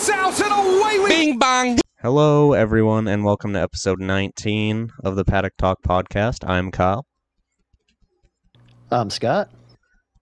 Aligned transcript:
Lights 0.00 0.40
out 0.40 0.40
and 0.40 0.80
away 0.80 0.98
we 0.98 1.08
Bing 1.08 1.38
bang. 1.38 1.78
Hello, 2.00 2.54
everyone, 2.54 3.06
and 3.06 3.22
welcome 3.22 3.52
to 3.52 3.60
episode 3.60 4.00
19 4.00 4.88
of 5.04 5.14
the 5.14 5.26
Paddock 5.26 5.52
Talk 5.58 5.82
podcast. 5.86 6.48
I'm 6.48 6.70
Kyle, 6.70 7.04
I'm 8.90 9.10
Scott. 9.10 9.50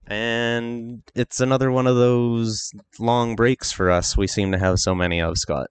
and 0.08 1.00
it's 1.14 1.38
another 1.38 1.70
one 1.70 1.86
of 1.86 1.94
those 1.94 2.72
long 2.98 3.36
breaks 3.36 3.70
for 3.70 3.88
us. 3.88 4.16
We 4.16 4.26
seem 4.26 4.50
to 4.50 4.58
have 4.58 4.80
so 4.80 4.96
many 4.96 5.22
of, 5.22 5.38
Scott. 5.38 5.68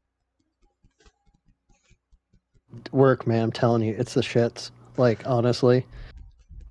Work, 2.93 3.27
man. 3.27 3.43
I'm 3.43 3.51
telling 3.51 3.81
you, 3.81 3.93
it's 3.97 4.13
the 4.13 4.21
shits. 4.21 4.71
Like, 4.95 5.27
honestly, 5.27 5.85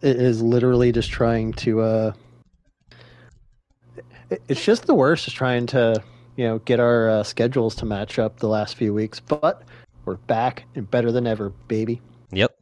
it 0.00 0.16
is 0.16 0.40
literally 0.40 0.90
just 0.90 1.10
trying 1.10 1.52
to. 1.54 1.80
uh 1.82 2.12
It's 4.48 4.64
just 4.64 4.86
the 4.86 4.94
worst, 4.94 5.28
is 5.28 5.34
trying 5.34 5.66
to, 5.66 6.02
you 6.36 6.44
know, 6.44 6.58
get 6.60 6.80
our 6.80 7.08
uh, 7.08 7.22
schedules 7.22 7.74
to 7.76 7.86
match 7.86 8.18
up 8.18 8.38
the 8.38 8.48
last 8.48 8.76
few 8.76 8.94
weeks. 8.94 9.20
But 9.20 9.62
we're 10.04 10.16
back 10.16 10.64
and 10.74 10.90
better 10.90 11.10
than 11.10 11.26
ever, 11.26 11.50
baby. 11.68 12.00
Yep. 12.30 12.52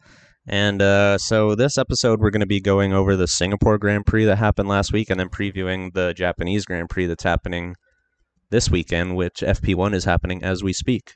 And 0.46 0.82
uh, 0.82 1.18
so 1.18 1.54
this 1.54 1.78
episode, 1.78 2.20
we're 2.20 2.30
going 2.30 2.40
to 2.40 2.46
be 2.46 2.60
going 2.60 2.92
over 2.92 3.16
the 3.16 3.26
Singapore 3.26 3.78
Grand 3.78 4.06
Prix 4.06 4.26
that 4.26 4.36
happened 4.36 4.68
last 4.68 4.92
week 4.92 5.08
and 5.10 5.18
then 5.18 5.28
previewing 5.28 5.92
the 5.94 6.12
Japanese 6.12 6.64
Grand 6.64 6.90
Prix 6.90 7.06
that's 7.06 7.24
happening 7.24 7.74
this 8.50 8.70
weekend, 8.70 9.16
which 9.16 9.36
FP1 9.40 9.94
is 9.94 10.04
happening 10.04 10.42
as 10.42 10.62
we 10.62 10.72
speak 10.72 11.14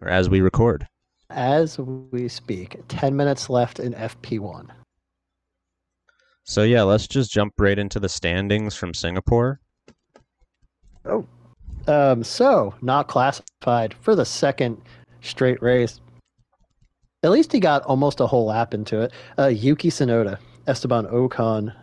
or 0.00 0.08
as 0.08 0.30
we 0.30 0.40
record. 0.40 0.86
As 1.30 1.78
we 1.78 2.28
speak, 2.28 2.78
10 2.88 3.16
minutes 3.16 3.50
left 3.50 3.80
in 3.80 3.92
FP1. 3.94 4.68
So, 6.44 6.62
yeah, 6.62 6.82
let's 6.82 7.06
just 7.06 7.30
jump 7.30 7.54
right 7.58 7.78
into 7.78 8.00
the 8.00 8.08
standings 8.08 8.74
from 8.74 8.94
Singapore. 8.94 9.60
Um, 11.88 12.22
so, 12.22 12.74
not 12.82 13.08
classified 13.08 13.94
for 13.94 14.14
the 14.14 14.26
second 14.26 14.80
straight 15.22 15.60
race. 15.62 16.00
At 17.22 17.30
least 17.30 17.50
he 17.50 17.60
got 17.60 17.82
almost 17.84 18.20
a 18.20 18.26
whole 18.26 18.44
lap 18.44 18.74
into 18.74 19.00
it. 19.00 19.12
Uh, 19.38 19.46
Yuki 19.46 19.90
Tsunoda, 19.90 20.38
Esteban 20.66 21.06
Ocon, 21.06 21.74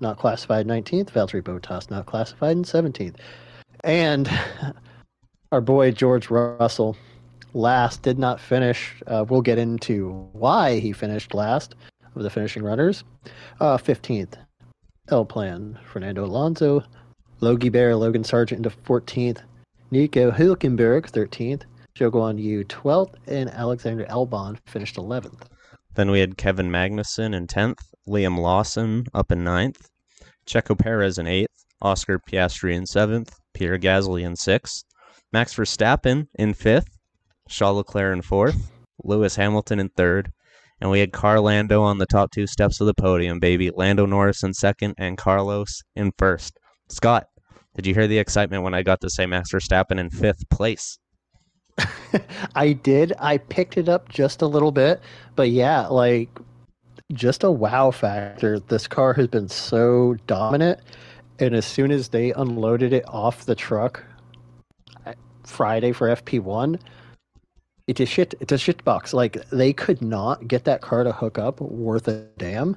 not 0.00 0.18
classified 0.18 0.66
19th. 0.66 1.12
Valtteri 1.12 1.42
Bottas, 1.42 1.90
not 1.90 2.06
classified 2.06 2.56
in 2.56 2.64
17th. 2.64 3.16
And 3.84 4.28
our 5.52 5.60
boy 5.60 5.92
George 5.92 6.28
Russell, 6.28 6.96
last, 7.54 8.02
did 8.02 8.18
not 8.18 8.40
finish. 8.40 8.96
Uh, 9.06 9.24
we'll 9.28 9.42
get 9.42 9.58
into 9.58 10.28
why 10.32 10.80
he 10.80 10.92
finished 10.92 11.34
last 11.34 11.76
of 12.16 12.24
the 12.24 12.30
finishing 12.30 12.64
runners. 12.64 13.04
Uh, 13.60 13.78
15th, 13.78 14.34
L 15.08 15.24
Plan, 15.24 15.78
Fernando 15.84 16.24
Alonso, 16.24 16.82
Logie 17.40 17.68
Bear, 17.68 17.94
Logan 17.94 18.24
Sargent 18.24 18.66
into 18.66 18.76
14th. 18.84 19.38
Nico 19.92 20.30
Hülkenberg, 20.30 21.10
13th. 21.10 21.64
Zhou 21.94 22.10
Guan 22.10 22.42
Yu, 22.42 22.64
12th. 22.64 23.12
And 23.26 23.50
Alexander 23.50 24.06
Albon 24.06 24.56
finished 24.64 24.96
11th. 24.96 25.42
Then 25.94 26.10
we 26.10 26.20
had 26.20 26.38
Kevin 26.38 26.70
Magnussen 26.70 27.34
in 27.34 27.46
10th, 27.46 27.80
Liam 28.08 28.38
Lawson 28.38 29.04
up 29.12 29.30
in 29.30 29.40
9th, 29.44 29.88
Checo 30.46 30.78
Perez 30.78 31.18
in 31.18 31.26
8th, 31.26 31.44
Oscar 31.82 32.18
Piastri 32.18 32.74
in 32.74 32.84
7th, 32.84 33.34
Pierre 33.52 33.78
Gasly 33.78 34.24
in 34.24 34.32
6th, 34.32 34.84
Max 35.30 35.54
Verstappen 35.54 36.26
in 36.36 36.54
5th, 36.54 36.88
Charles 37.50 37.76
Leclerc 37.76 38.14
in 38.14 38.22
4th, 38.22 38.62
Lewis 39.04 39.36
Hamilton 39.36 39.78
in 39.78 39.90
3rd, 39.90 40.28
and 40.80 40.90
we 40.90 41.00
had 41.00 41.12
Car 41.12 41.38
Lando 41.38 41.82
on 41.82 41.98
the 41.98 42.06
top 42.06 42.30
two 42.30 42.46
steps 42.46 42.80
of 42.80 42.86
the 42.86 42.94
podium, 42.94 43.38
baby. 43.38 43.70
Lando 43.70 44.06
Norris 44.06 44.42
in 44.42 44.52
2nd 44.52 44.94
and 44.96 45.18
Carlos 45.18 45.82
in 45.94 46.12
1st. 46.12 46.52
Scott, 46.88 47.26
did 47.74 47.86
you 47.86 47.94
hear 47.94 48.06
the 48.06 48.18
excitement 48.18 48.62
when 48.62 48.74
I 48.74 48.82
got 48.82 49.00
to 49.00 49.10
say 49.10 49.26
Max 49.26 49.52
Verstappen 49.52 49.98
in 49.98 50.10
5th 50.10 50.48
place? 50.50 50.98
I 52.54 52.72
did. 52.72 53.14
I 53.18 53.38
picked 53.38 53.78
it 53.78 53.88
up 53.88 54.08
just 54.08 54.42
a 54.42 54.46
little 54.46 54.72
bit. 54.72 55.00
But 55.36 55.50
yeah, 55.50 55.86
like, 55.86 56.28
just 57.12 57.44
a 57.44 57.50
wow 57.50 57.90
factor. 57.90 58.58
This 58.58 58.86
car 58.86 59.14
has 59.14 59.26
been 59.26 59.48
so 59.48 60.16
dominant. 60.26 60.80
And 61.38 61.54
as 61.54 61.64
soon 61.64 61.90
as 61.90 62.08
they 62.08 62.32
unloaded 62.32 62.92
it 62.92 63.04
off 63.08 63.46
the 63.46 63.54
truck 63.54 64.04
Friday 65.44 65.92
for 65.92 66.08
FP1, 66.08 66.78
it's 67.86 68.00
a 68.00 68.06
shit. 68.06 68.34
It's 68.40 68.52
a 68.52 68.58
shit 68.58 68.84
box. 68.84 69.12
Like 69.12 69.48
they 69.50 69.72
could 69.72 70.02
not 70.02 70.46
get 70.46 70.64
that 70.64 70.82
car 70.82 71.04
to 71.04 71.12
hook 71.12 71.38
up 71.38 71.60
worth 71.60 72.06
a 72.06 72.26
damn. 72.38 72.76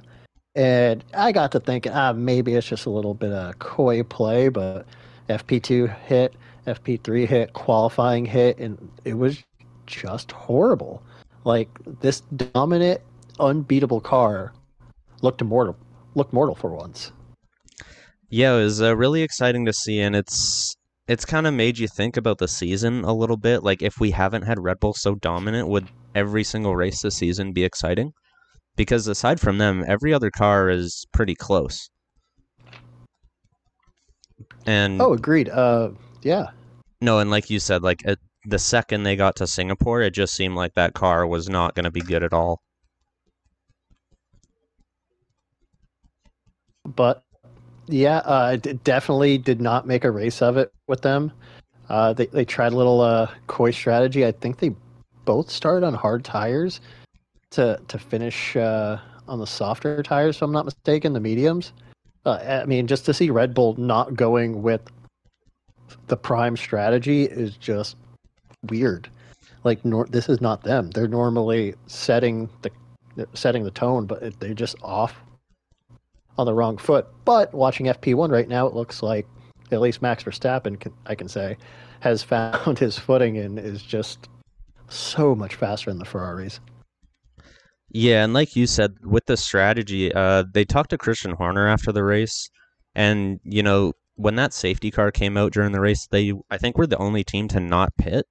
And 0.56 1.04
I 1.14 1.32
got 1.32 1.52
to 1.52 1.60
thinking, 1.60 1.92
ah, 1.92 2.14
maybe 2.14 2.54
it's 2.54 2.66
just 2.66 2.86
a 2.86 2.90
little 2.90 3.12
bit 3.12 3.30
of 3.30 3.58
coy 3.58 4.02
play, 4.02 4.48
but 4.48 4.86
FP2 5.28 5.94
hit, 6.04 6.34
FP3 6.66 7.28
hit, 7.28 7.52
qualifying 7.52 8.24
hit, 8.24 8.56
and 8.58 8.90
it 9.04 9.14
was 9.18 9.44
just 9.86 10.32
horrible. 10.32 11.02
Like 11.44 11.68
this 12.00 12.22
dominant, 12.54 13.02
unbeatable 13.38 14.00
car 14.00 14.54
looked 15.20 15.42
immortal, 15.42 15.76
looked 16.14 16.32
mortal 16.32 16.54
for 16.54 16.74
once. 16.74 17.12
Yeah, 18.30 18.54
it 18.54 18.64
was 18.64 18.80
uh, 18.80 18.96
really 18.96 19.22
exciting 19.22 19.66
to 19.66 19.74
see, 19.74 20.00
and 20.00 20.16
it's 20.16 20.74
it's 21.06 21.26
kind 21.26 21.46
of 21.46 21.52
made 21.52 21.78
you 21.78 21.86
think 21.86 22.16
about 22.16 22.38
the 22.38 22.48
season 22.48 23.04
a 23.04 23.12
little 23.12 23.36
bit. 23.36 23.62
Like, 23.62 23.82
if 23.82 24.00
we 24.00 24.10
haven't 24.10 24.42
had 24.42 24.58
Red 24.58 24.80
Bull 24.80 24.94
so 24.94 25.14
dominant, 25.16 25.68
would 25.68 25.88
every 26.14 26.42
single 26.42 26.74
race 26.74 27.02
this 27.02 27.16
season 27.16 27.52
be 27.52 27.62
exciting? 27.62 28.12
Because 28.76 29.06
aside 29.08 29.40
from 29.40 29.58
them, 29.58 29.84
every 29.88 30.12
other 30.12 30.30
car 30.30 30.68
is 30.68 31.06
pretty 31.12 31.34
close. 31.34 31.88
And 34.66 35.00
Oh, 35.00 35.12
agreed. 35.12 35.48
Uh, 35.48 35.90
yeah, 36.22 36.50
no, 37.00 37.18
and 37.18 37.30
like 37.30 37.50
you 37.50 37.58
said, 37.58 37.82
like 37.82 38.02
the 38.44 38.58
second 38.58 39.02
they 39.02 39.16
got 39.16 39.36
to 39.36 39.46
Singapore, 39.46 40.02
it 40.02 40.12
just 40.12 40.34
seemed 40.34 40.56
like 40.56 40.74
that 40.74 40.94
car 40.94 41.26
was 41.26 41.48
not 41.48 41.74
going 41.74 41.84
to 41.84 41.90
be 41.90 42.00
good 42.00 42.22
at 42.22 42.32
all. 42.32 42.60
but 46.94 47.24
yeah, 47.88 48.18
uh, 48.18 48.56
it 48.62 48.84
definitely 48.84 49.38
did 49.38 49.60
not 49.60 49.86
make 49.86 50.04
a 50.04 50.10
race 50.10 50.42
of 50.42 50.56
it 50.56 50.72
with 50.86 51.02
them. 51.02 51.32
Uh, 51.88 52.12
they 52.12 52.26
they 52.26 52.44
tried 52.44 52.72
a 52.72 52.76
little 52.76 53.00
uh, 53.00 53.30
coy 53.46 53.70
strategy. 53.70 54.26
I 54.26 54.32
think 54.32 54.58
they 54.58 54.74
both 55.24 55.50
started 55.50 55.86
on 55.86 55.94
hard 55.94 56.24
tires 56.24 56.80
to 57.52 57.80
to 57.88 57.98
finish 57.98 58.56
uh, 58.56 58.98
on 59.28 59.38
the 59.38 59.46
softer 59.46 60.02
tires, 60.02 60.36
if 60.36 60.42
I'm 60.42 60.52
not 60.52 60.64
mistaken, 60.64 61.12
the 61.12 61.20
mediums. 61.20 61.72
Uh, 62.24 62.62
I 62.62 62.64
mean, 62.66 62.86
just 62.86 63.06
to 63.06 63.14
see 63.14 63.30
Red 63.30 63.54
Bull 63.54 63.74
not 63.78 64.14
going 64.14 64.62
with 64.62 64.82
the 66.08 66.16
prime 66.16 66.56
strategy 66.56 67.24
is 67.24 67.56
just 67.56 67.96
weird. 68.68 69.08
Like, 69.64 69.84
nor- 69.84 70.06
this 70.06 70.28
is 70.28 70.40
not 70.40 70.62
them. 70.62 70.90
They're 70.90 71.08
normally 71.08 71.74
setting 71.86 72.48
the 72.62 72.70
setting 73.34 73.64
the 73.64 73.70
tone, 73.70 74.06
but 74.06 74.38
they're 74.40 74.54
just 74.54 74.76
off 74.82 75.22
on 76.38 76.46
the 76.46 76.52
wrong 76.54 76.76
foot. 76.76 77.06
But 77.24 77.52
watching 77.54 77.86
FP1 77.86 78.30
right 78.30 78.48
now, 78.48 78.66
it 78.66 78.74
looks 78.74 79.02
like 79.02 79.26
at 79.72 79.80
least 79.80 80.02
Max 80.02 80.22
Verstappen, 80.22 80.78
can, 80.78 80.92
I 81.06 81.14
can 81.14 81.28
say, 81.28 81.56
has 82.00 82.22
found 82.22 82.78
his 82.78 82.98
footing 82.98 83.38
and 83.38 83.58
is 83.58 83.82
just 83.82 84.28
so 84.88 85.34
much 85.34 85.54
faster 85.54 85.90
than 85.90 85.98
the 85.98 86.04
Ferraris. 86.04 86.60
Yeah, 87.88 88.24
and 88.24 88.32
like 88.34 88.56
you 88.56 88.66
said, 88.66 88.94
with 89.04 89.26
the 89.26 89.36
strategy, 89.36 90.12
uh, 90.12 90.44
they 90.52 90.64
talked 90.64 90.90
to 90.90 90.98
Christian 90.98 91.32
Horner 91.32 91.68
after 91.68 91.92
the 91.92 92.04
race, 92.04 92.50
and 92.94 93.40
you 93.44 93.62
know 93.62 93.92
when 94.16 94.36
that 94.36 94.52
safety 94.52 94.90
car 94.90 95.10
came 95.10 95.36
out 95.36 95.52
during 95.52 95.72
the 95.72 95.80
race, 95.80 96.06
they 96.10 96.32
I 96.50 96.58
think 96.58 96.76
were 96.76 96.86
the 96.86 96.98
only 96.98 97.22
team 97.24 97.48
to 97.48 97.60
not 97.60 97.96
pit, 97.96 98.26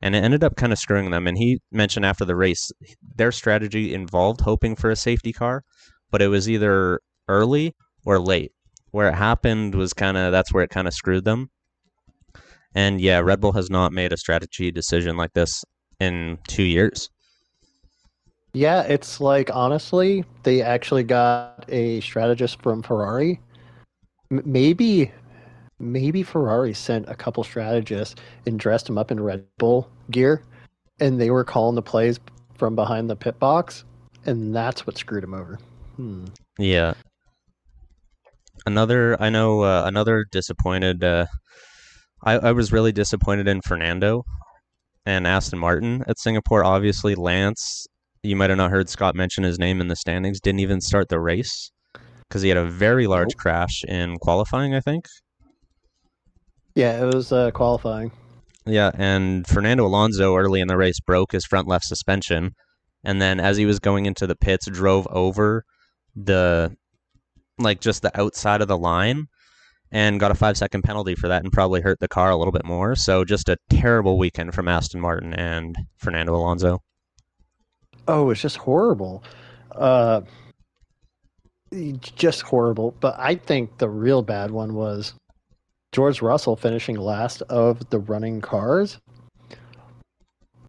and 0.00 0.14
it 0.14 0.22
ended 0.22 0.44
up 0.44 0.56
kind 0.56 0.72
of 0.72 0.78
screwing 0.78 1.10
them. 1.10 1.26
And 1.26 1.36
he 1.36 1.60
mentioned 1.72 2.06
after 2.06 2.24
the 2.24 2.36
race, 2.36 2.70
their 3.16 3.32
strategy 3.32 3.94
involved 3.94 4.42
hoping 4.42 4.76
for 4.76 4.90
a 4.90 4.96
safety 4.96 5.32
car, 5.32 5.64
but 6.10 6.22
it 6.22 6.28
was 6.28 6.48
either 6.48 7.00
early 7.26 7.74
or 8.04 8.18
late. 8.18 8.52
Where 8.90 9.08
it 9.08 9.14
happened 9.14 9.74
was 9.74 9.92
kind 9.92 10.16
of 10.16 10.32
that's 10.32 10.52
where 10.52 10.64
it 10.64 10.70
kind 10.70 10.88
of 10.88 10.94
screwed 10.94 11.24
them. 11.24 11.50
And 12.74 13.00
yeah, 13.00 13.18
Red 13.18 13.40
Bull 13.40 13.52
has 13.52 13.70
not 13.70 13.92
made 13.92 14.12
a 14.12 14.16
strategy 14.16 14.70
decision 14.70 15.16
like 15.16 15.32
this 15.34 15.64
in 16.00 16.38
two 16.46 16.62
years. 16.62 17.10
Yeah, 18.52 18.82
it's 18.82 19.20
like 19.20 19.50
honestly, 19.52 20.24
they 20.42 20.62
actually 20.62 21.04
got 21.04 21.64
a 21.68 22.00
strategist 22.00 22.62
from 22.62 22.82
Ferrari. 22.82 23.40
M- 24.30 24.42
maybe, 24.44 25.12
maybe 25.78 26.22
Ferrari 26.22 26.72
sent 26.74 27.08
a 27.08 27.14
couple 27.14 27.44
strategists 27.44 28.14
and 28.46 28.58
dressed 28.58 28.86
them 28.86 28.98
up 28.98 29.10
in 29.10 29.20
Red 29.20 29.44
Bull 29.58 29.88
gear, 30.10 30.42
and 31.00 31.20
they 31.20 31.30
were 31.30 31.44
calling 31.44 31.74
the 31.74 31.82
plays 31.82 32.18
from 32.56 32.74
behind 32.74 33.08
the 33.08 33.16
pit 33.16 33.38
box, 33.38 33.84
and 34.26 34.54
that's 34.54 34.86
what 34.86 34.98
screwed 34.98 35.24
him 35.24 35.34
over. 35.34 35.58
Hmm. 35.96 36.26
Yeah. 36.58 36.94
Another, 38.66 39.20
I 39.22 39.30
know, 39.30 39.62
uh, 39.62 39.84
another 39.86 40.26
disappointed. 40.30 41.04
Uh, 41.04 41.26
I, 42.24 42.34
I 42.34 42.52
was 42.52 42.72
really 42.72 42.92
disappointed 42.92 43.46
in 43.46 43.60
Fernando 43.62 44.24
and 45.06 45.26
Aston 45.26 45.58
Martin 45.58 46.02
at 46.08 46.18
Singapore. 46.18 46.64
Obviously, 46.64 47.14
Lance, 47.14 47.86
you 48.22 48.36
might 48.36 48.50
have 48.50 48.56
not 48.56 48.70
heard 48.70 48.88
Scott 48.88 49.14
mention 49.14 49.44
his 49.44 49.58
name 49.58 49.80
in 49.80 49.88
the 49.88 49.96
standings, 49.96 50.40
didn't 50.40 50.60
even 50.60 50.80
start 50.80 51.08
the 51.08 51.20
race 51.20 51.70
because 52.28 52.42
he 52.42 52.48
had 52.48 52.58
a 52.58 52.66
very 52.66 53.06
large 53.06 53.36
crash 53.36 53.84
in 53.86 54.16
qualifying, 54.18 54.74
I 54.74 54.80
think. 54.80 55.06
Yeah, 56.74 57.02
it 57.02 57.14
was 57.14 57.32
uh, 57.32 57.50
qualifying. 57.50 58.12
Yeah, 58.66 58.90
and 58.94 59.46
Fernando 59.46 59.86
Alonso 59.86 60.36
early 60.36 60.60
in 60.60 60.68
the 60.68 60.76
race 60.76 61.00
broke 61.00 61.32
his 61.32 61.46
front 61.46 61.66
left 61.66 61.86
suspension, 61.86 62.52
and 63.02 63.20
then 63.20 63.40
as 63.40 63.56
he 63.56 63.66
was 63.66 63.78
going 63.78 64.06
into 64.06 64.26
the 64.26 64.36
pits, 64.36 64.66
drove 64.66 65.06
over 65.10 65.64
the 66.14 66.76
like 67.58 67.80
just 67.80 68.02
the 68.02 68.20
outside 68.20 68.60
of 68.60 68.68
the 68.68 68.78
line 68.78 69.26
and 69.90 70.20
got 70.20 70.30
a 70.30 70.34
five 70.34 70.56
second 70.56 70.82
penalty 70.82 71.14
for 71.14 71.28
that 71.28 71.42
and 71.42 71.52
probably 71.52 71.80
hurt 71.80 71.98
the 72.00 72.08
car 72.08 72.30
a 72.30 72.36
little 72.36 72.52
bit 72.52 72.64
more. 72.64 72.94
So 72.94 73.24
just 73.24 73.48
a 73.48 73.56
terrible 73.70 74.18
weekend 74.18 74.54
from 74.54 74.68
Aston 74.68 75.00
Martin 75.00 75.32
and 75.32 75.76
Fernando 75.96 76.34
Alonso. 76.34 76.80
Oh, 78.08 78.30
it's 78.30 78.40
just 78.40 78.56
horrible. 78.56 79.22
Uh, 79.70 80.22
just 82.00 82.40
horrible. 82.40 82.94
But 83.00 83.14
I 83.18 83.34
think 83.34 83.76
the 83.76 83.88
real 83.88 84.22
bad 84.22 84.50
one 84.50 84.74
was 84.74 85.12
George 85.92 86.22
Russell 86.22 86.56
finishing 86.56 86.96
last 86.96 87.42
of 87.42 87.90
the 87.90 87.98
running 87.98 88.40
cars. 88.40 88.98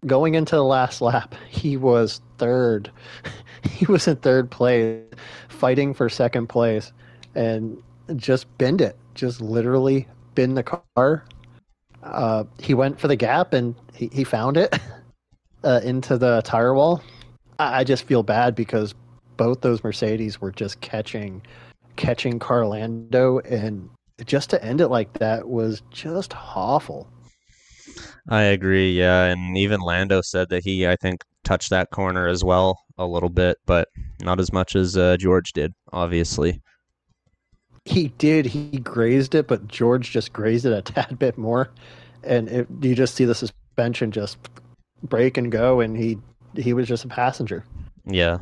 Going 0.06 0.34
into 0.34 0.54
the 0.54 0.64
last 0.64 1.00
lap, 1.00 1.34
he 1.48 1.78
was 1.78 2.20
third. 2.36 2.90
he 3.70 3.86
was 3.86 4.06
in 4.06 4.16
third 4.16 4.50
place, 4.50 5.02
fighting 5.48 5.94
for 5.94 6.08
second 6.10 6.48
place, 6.48 6.92
and 7.34 7.82
just 8.16 8.46
bend 8.58 8.82
it. 8.82 8.98
Just 9.14 9.40
literally 9.40 10.06
bend 10.34 10.58
the 10.58 10.62
car. 10.62 11.24
Uh, 12.02 12.44
he 12.58 12.74
went 12.74 13.00
for 13.00 13.08
the 13.08 13.16
gap 13.16 13.52
and 13.54 13.74
he, 13.94 14.08
he 14.12 14.24
found 14.24 14.56
it 14.58 14.78
uh, 15.64 15.80
into 15.82 16.18
the 16.18 16.42
tire 16.44 16.74
wall. 16.74 17.02
I, 17.60 17.84
just 17.84 18.04
feel 18.04 18.22
bad 18.22 18.54
because 18.54 18.94
both 19.36 19.60
those 19.60 19.82
Mercedes 19.82 20.40
were 20.40 20.52
just 20.52 20.80
catching 20.80 21.42
catching 21.96 22.38
Carlando 22.38 23.40
and 23.50 23.90
just 24.24 24.50
to 24.50 24.64
end 24.64 24.80
it 24.80 24.88
like 24.88 25.12
that 25.14 25.48
was 25.48 25.82
just 25.90 26.34
awful. 26.34 27.08
I 28.28 28.42
agree, 28.42 28.92
yeah, 28.92 29.24
and 29.24 29.56
even 29.56 29.80
Lando 29.80 30.20
said 30.20 30.48
that 30.50 30.62
he 30.64 30.86
I 30.86 30.96
think 30.96 31.24
touched 31.44 31.70
that 31.70 31.90
corner 31.90 32.28
as 32.28 32.44
well 32.44 32.78
a 32.98 33.06
little 33.06 33.28
bit, 33.28 33.58
but 33.66 33.88
not 34.22 34.38
as 34.40 34.52
much 34.52 34.76
as 34.76 34.96
uh, 34.96 35.16
George 35.16 35.52
did, 35.52 35.72
obviously. 35.92 36.60
He 37.86 38.08
did. 38.18 38.46
He 38.46 38.78
grazed 38.78 39.34
it, 39.34 39.48
but 39.48 39.66
George 39.66 40.10
just 40.10 40.32
grazed 40.32 40.66
it 40.66 40.72
a 40.72 40.82
tad 40.92 41.18
bit 41.18 41.38
more, 41.38 41.70
and 42.22 42.48
it, 42.48 42.68
you 42.82 42.94
just 42.94 43.14
see 43.14 43.24
the 43.24 43.34
suspension 43.34 44.10
just 44.10 44.38
break 45.02 45.36
and 45.36 45.50
go, 45.50 45.80
and 45.80 45.96
he 45.96 46.18
he 46.56 46.72
was 46.72 46.88
just 46.88 47.04
a 47.04 47.08
passenger. 47.08 47.64
Yeah, 48.04 48.38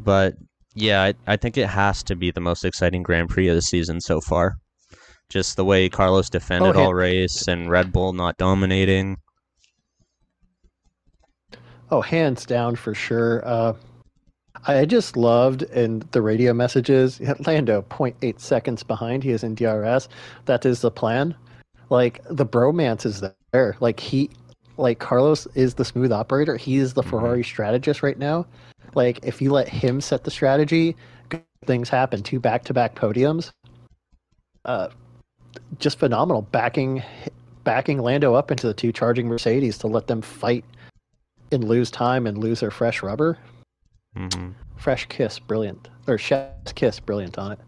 but 0.00 0.34
yeah, 0.74 1.02
I, 1.02 1.14
I 1.26 1.36
think 1.36 1.56
it 1.56 1.68
has 1.68 2.02
to 2.04 2.16
be 2.16 2.30
the 2.30 2.40
most 2.40 2.64
exciting 2.64 3.02
Grand 3.02 3.28
Prix 3.28 3.48
of 3.48 3.54
the 3.54 3.62
season 3.62 4.00
so 4.00 4.20
far. 4.20 4.56
Just 5.28 5.56
the 5.56 5.64
way 5.64 5.88
Carlos 5.88 6.28
defended 6.28 6.76
Oh, 6.76 6.84
all 6.84 6.94
race 6.94 7.46
and 7.46 7.70
Red 7.70 7.92
Bull 7.92 8.12
not 8.12 8.36
dominating. 8.36 9.16
Oh, 11.90 12.00
hands 12.00 12.44
down 12.46 12.76
for 12.76 12.94
sure. 12.94 13.46
Uh, 13.46 13.74
I 14.66 14.84
just 14.84 15.16
loved 15.16 15.62
in 15.62 16.02
the 16.10 16.22
radio 16.22 16.52
messages 16.52 17.20
Lando 17.46 17.82
0.8 17.82 18.40
seconds 18.40 18.82
behind. 18.82 19.22
He 19.22 19.30
is 19.30 19.42
in 19.42 19.54
DRS. 19.54 20.08
That 20.44 20.66
is 20.66 20.80
the 20.80 20.90
plan. 20.90 21.34
Like 21.88 22.20
the 22.28 22.46
bromance 22.46 23.06
is 23.06 23.22
there. 23.52 23.76
Like 23.80 23.98
he, 23.98 24.30
like 24.80 24.98
Carlos 24.98 25.46
is 25.54 25.74
the 25.74 25.84
smooth 25.84 26.12
operator. 26.12 26.56
He 26.56 26.76
is 26.76 26.94
the 26.94 27.02
Ferrari 27.02 27.44
strategist 27.44 28.02
right 28.02 28.18
now. 28.18 28.46
Like 28.94 29.20
if 29.22 29.40
you 29.40 29.52
let 29.52 29.68
him 29.68 30.00
set 30.00 30.24
the 30.24 30.30
strategy, 30.30 30.96
good 31.28 31.42
things 31.64 31.88
happen. 31.88 32.22
Two 32.22 32.40
back-to-back 32.40 32.94
podiums. 32.94 33.52
Uh, 34.64 34.88
just 35.78 35.98
phenomenal. 35.98 36.42
Backing, 36.42 37.02
backing 37.64 37.98
Lando 37.98 38.34
up 38.34 38.50
into 38.50 38.66
the 38.66 38.74
two 38.74 38.92
charging 38.92 39.28
Mercedes 39.28 39.78
to 39.78 39.86
let 39.86 40.06
them 40.06 40.22
fight 40.22 40.64
and 41.52 41.64
lose 41.64 41.90
time 41.90 42.26
and 42.26 42.38
lose 42.38 42.60
their 42.60 42.70
fresh 42.70 43.02
rubber. 43.02 43.38
hmm 44.16 44.50
Fresh 44.76 45.06
kiss, 45.06 45.38
brilliant. 45.38 45.88
Or 46.06 46.16
chef's 46.16 46.72
kiss, 46.72 47.00
brilliant 47.00 47.38
on 47.38 47.52
it. 47.52 47.58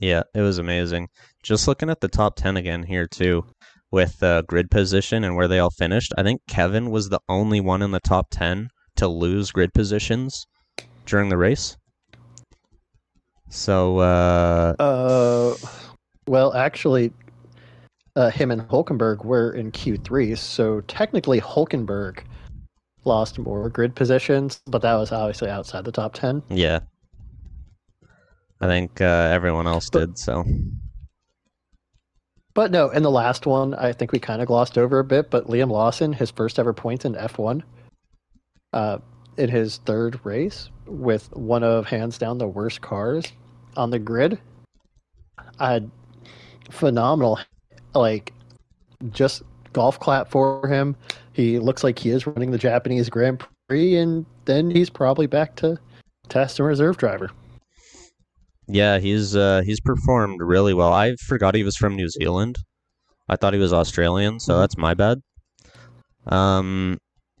Yeah, 0.00 0.22
it 0.34 0.40
was 0.40 0.58
amazing. 0.58 1.08
Just 1.42 1.68
looking 1.68 1.90
at 1.90 2.00
the 2.00 2.08
top 2.08 2.34
10 2.36 2.56
again 2.56 2.82
here, 2.82 3.06
too, 3.06 3.44
with 3.92 4.22
uh, 4.22 4.42
grid 4.42 4.70
position 4.70 5.22
and 5.22 5.36
where 5.36 5.46
they 5.46 5.58
all 5.58 5.70
finished, 5.70 6.12
I 6.18 6.22
think 6.22 6.40
Kevin 6.48 6.90
was 6.90 7.10
the 7.10 7.20
only 7.28 7.60
one 7.60 7.82
in 7.82 7.90
the 7.92 8.00
top 8.00 8.28
10 8.30 8.70
to 8.96 9.06
lose 9.06 9.52
grid 9.52 9.72
positions 9.74 10.46
during 11.06 11.28
the 11.28 11.36
race. 11.36 11.76
So, 13.50 13.98
uh, 13.98 14.74
Uh, 14.78 15.54
well, 16.26 16.54
actually, 16.54 17.12
uh, 18.16 18.30
him 18.30 18.50
and 18.50 18.62
Hulkenberg 18.62 19.24
were 19.24 19.52
in 19.52 19.70
Q3, 19.72 20.36
so 20.38 20.80
technically 20.82 21.40
Hulkenberg 21.40 22.20
lost 23.04 23.38
more 23.38 23.68
grid 23.68 23.94
positions, 23.94 24.60
but 24.66 24.80
that 24.82 24.94
was 24.94 25.12
obviously 25.12 25.50
outside 25.50 25.84
the 25.84 25.92
top 25.92 26.14
10. 26.14 26.42
yeah. 26.48 26.80
I 28.60 28.66
think 28.66 29.00
uh, 29.00 29.04
everyone 29.04 29.66
else 29.66 29.90
But- 29.90 29.98
did, 30.06 30.18
so. 30.18 30.44
But 32.54 32.70
no, 32.70 32.90
in 32.90 33.02
the 33.02 33.10
last 33.10 33.46
one, 33.46 33.74
I 33.74 33.92
think 33.92 34.12
we 34.12 34.18
kind 34.18 34.42
of 34.42 34.48
glossed 34.48 34.76
over 34.76 34.98
a 34.98 35.04
bit, 35.04 35.30
but 35.30 35.46
Liam 35.46 35.70
Lawson, 35.70 36.12
his 36.12 36.30
first 36.30 36.58
ever 36.58 36.72
points 36.72 37.04
in 37.04 37.14
F1, 37.14 37.62
uh, 38.72 38.98
in 39.38 39.48
his 39.48 39.78
third 39.78 40.20
race 40.24 40.68
with 40.86 41.34
one 41.34 41.62
of 41.62 41.86
hands 41.86 42.18
down 42.18 42.38
the 42.38 42.46
worst 42.46 42.82
cars 42.82 43.32
on 43.76 43.90
the 43.90 43.98
grid. 43.98 44.38
Uh, 45.58 45.80
phenomenal. 46.70 47.38
Like, 47.94 48.32
just 49.10 49.42
golf 49.72 49.98
clap 49.98 50.30
for 50.30 50.66
him. 50.68 50.96
He 51.32 51.58
looks 51.58 51.82
like 51.82 51.98
he 51.98 52.10
is 52.10 52.26
running 52.26 52.50
the 52.50 52.58
Japanese 52.58 53.08
Grand 53.08 53.42
Prix, 53.68 53.96
and 53.96 54.26
then 54.44 54.70
he's 54.70 54.90
probably 54.90 55.26
back 55.26 55.56
to 55.56 55.78
test 56.28 56.58
and 56.58 56.68
reserve 56.68 56.98
driver. 56.98 57.30
Yeah, 58.72 58.98
he's 58.98 59.36
uh, 59.36 59.62
he's 59.64 59.80
performed 59.80 60.40
really 60.40 60.72
well. 60.74 60.92
I 60.92 61.14
forgot 61.16 61.54
he 61.54 61.62
was 61.64 61.76
from 61.76 61.94
New 61.96 62.08
Zealand. 62.08 62.56
I 63.28 63.36
thought 63.36 63.52
he 63.54 63.60
was 63.60 63.72
Australian, 63.72 64.40
so 64.40 64.54
Mhm. 64.54 64.60
that's 64.60 64.76
my 64.78 64.94
bad. 64.94 65.18
Um, 66.26 66.98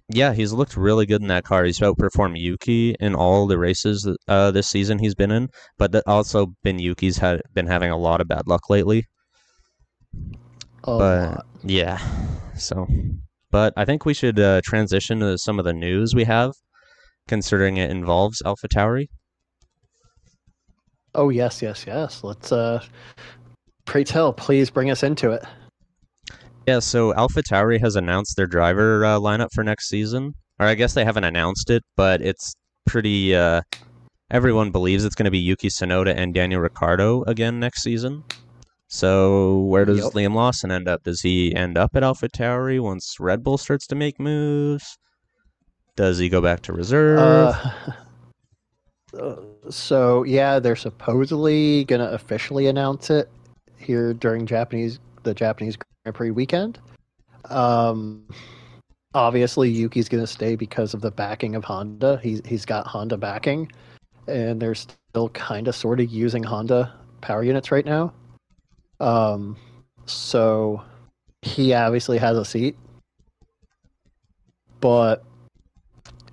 yeah, 0.08 0.34
he's 0.34 0.52
looked 0.52 0.76
really 0.76 1.06
good 1.06 1.22
in 1.22 1.28
that 1.28 1.44
car. 1.44 1.64
He's 1.64 1.80
outperformed 1.80 2.38
Yuki 2.38 2.94
in 3.00 3.14
all 3.14 3.46
the 3.46 3.58
races 3.58 4.06
uh, 4.28 4.50
this 4.50 4.68
season 4.68 4.98
he's 4.98 5.14
been 5.14 5.30
in, 5.30 5.48
but 5.78 5.92
that 5.92 6.04
also 6.06 6.48
been 6.62 6.78
Yuki's 6.78 7.18
had 7.18 7.40
been 7.54 7.66
having 7.66 7.90
a 7.90 7.96
lot 7.96 8.20
of 8.20 8.28
bad 8.28 8.46
luck 8.46 8.68
lately. 8.68 9.04
A 10.84 10.98
but 10.98 11.30
lot. 11.30 11.46
yeah, 11.62 11.98
so 12.56 12.86
but 13.50 13.72
I 13.76 13.84
think 13.84 14.04
we 14.04 14.14
should 14.14 14.38
uh, 14.38 14.60
transition 14.64 15.20
to 15.20 15.38
some 15.38 15.58
of 15.58 15.64
the 15.64 15.72
news 15.72 16.14
we 16.14 16.24
have, 16.24 16.52
considering 17.28 17.76
it 17.76 17.90
involves 17.90 18.42
Alpha 18.44 18.68
Tauri. 18.68 19.06
Oh 21.14 21.28
yes, 21.28 21.62
yes, 21.62 21.84
yes. 21.86 22.22
Let's 22.24 22.52
uh 22.52 22.82
pray 23.84 24.04
tell, 24.04 24.32
please 24.32 24.70
bring 24.70 24.90
us 24.90 25.02
into 25.02 25.30
it. 25.30 25.44
Yeah, 26.66 26.78
so 26.78 27.12
Alpha 27.14 27.42
Tauri 27.42 27.80
has 27.80 27.96
announced 27.96 28.36
their 28.36 28.46
driver 28.46 29.04
uh, 29.04 29.18
lineup 29.18 29.48
for 29.52 29.64
next 29.64 29.88
season. 29.88 30.34
Or 30.60 30.66
I 30.66 30.74
guess 30.74 30.94
they 30.94 31.04
haven't 31.04 31.24
announced 31.24 31.70
it, 31.70 31.82
but 31.96 32.22
it's 32.22 32.54
pretty. 32.86 33.34
Uh, 33.34 33.62
everyone 34.30 34.70
believes 34.70 35.04
it's 35.04 35.14
going 35.16 35.24
to 35.24 35.30
be 35.30 35.38
Yuki 35.38 35.68
Tsunoda 35.68 36.14
and 36.16 36.32
Daniel 36.32 36.60
Ricciardo 36.60 37.24
again 37.24 37.58
next 37.58 37.82
season. 37.82 38.22
So 38.88 39.60
where 39.60 39.84
does 39.84 39.98
Yep. 39.98 40.12
Liam 40.12 40.34
Lawson 40.34 40.70
end 40.70 40.86
up? 40.86 41.02
Does 41.02 41.22
he 41.22 41.54
end 41.54 41.78
up 41.78 41.96
at 41.96 42.02
Alpha 42.04 42.28
Tauri 42.28 42.78
once 42.78 43.16
Red 43.18 43.42
Bull 43.42 43.58
starts 43.58 43.86
to 43.88 43.94
make 43.94 44.20
moves? 44.20 44.98
Does 45.96 46.18
he 46.18 46.28
go 46.28 46.40
back 46.40 46.60
to 46.62 46.72
reserve? 46.72 47.18
Uh, 47.18 47.52
uh, 47.86 47.92
so 49.68 50.22
yeah, 50.24 50.58
they're 50.58 50.76
supposedly 50.76 51.84
gonna 51.84 52.10
officially 52.10 52.66
announce 52.66 53.10
it 53.10 53.30
here 53.76 54.14
during 54.14 54.46
Japanese 54.46 54.98
the 55.22 55.34
Japanese 55.34 55.76
Grand 55.76 56.14
Prix 56.14 56.30
weekend. 56.30 56.78
Um, 57.50 58.24
obviously 59.14 59.70
Yuki's 59.70 60.08
gonna 60.08 60.26
stay 60.26 60.56
because 60.56 60.94
of 60.94 61.00
the 61.00 61.10
backing 61.10 61.54
of 61.54 61.64
Honda. 61.64 62.20
He's 62.22 62.40
he's 62.44 62.64
got 62.64 62.86
Honda 62.86 63.16
backing, 63.16 63.70
and 64.26 64.60
they're 64.60 64.74
still 64.74 65.28
kind 65.30 65.68
of 65.68 65.74
sort 65.74 66.00
of 66.00 66.10
using 66.10 66.42
Honda 66.42 66.92
power 67.20 67.42
units 67.42 67.70
right 67.70 67.84
now. 67.84 68.12
Um, 69.00 69.56
so 70.06 70.82
he 71.42 71.74
obviously 71.74 72.18
has 72.18 72.36
a 72.36 72.44
seat, 72.44 72.76
but 74.80 75.24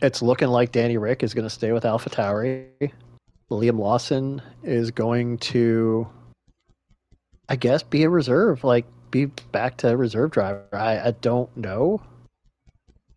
it's 0.02 0.22
looking 0.22 0.48
like 0.48 0.72
Danny 0.72 0.98
Rick 0.98 1.24
is 1.24 1.34
going 1.34 1.46
to 1.46 1.50
stay 1.50 1.72
with 1.72 1.86
Alpha 1.86 2.10
Tauri. 2.10 2.92
Liam 3.52 3.80
Lawson 3.80 4.42
is 4.64 4.92
going 4.92 5.38
to, 5.40 6.08
I 7.48 7.56
guess, 7.56 7.84
be 7.84 8.04
a 8.04 8.10
reserve, 8.10 8.64
like 8.64 8.86
be 9.12 9.26
back 9.26 9.78
to 9.78 9.98
reserve 9.98 10.32
driver. 10.32 10.68
I, 10.72 11.00
I 11.00 11.12
don't 11.12 11.56
know. 11.58 12.02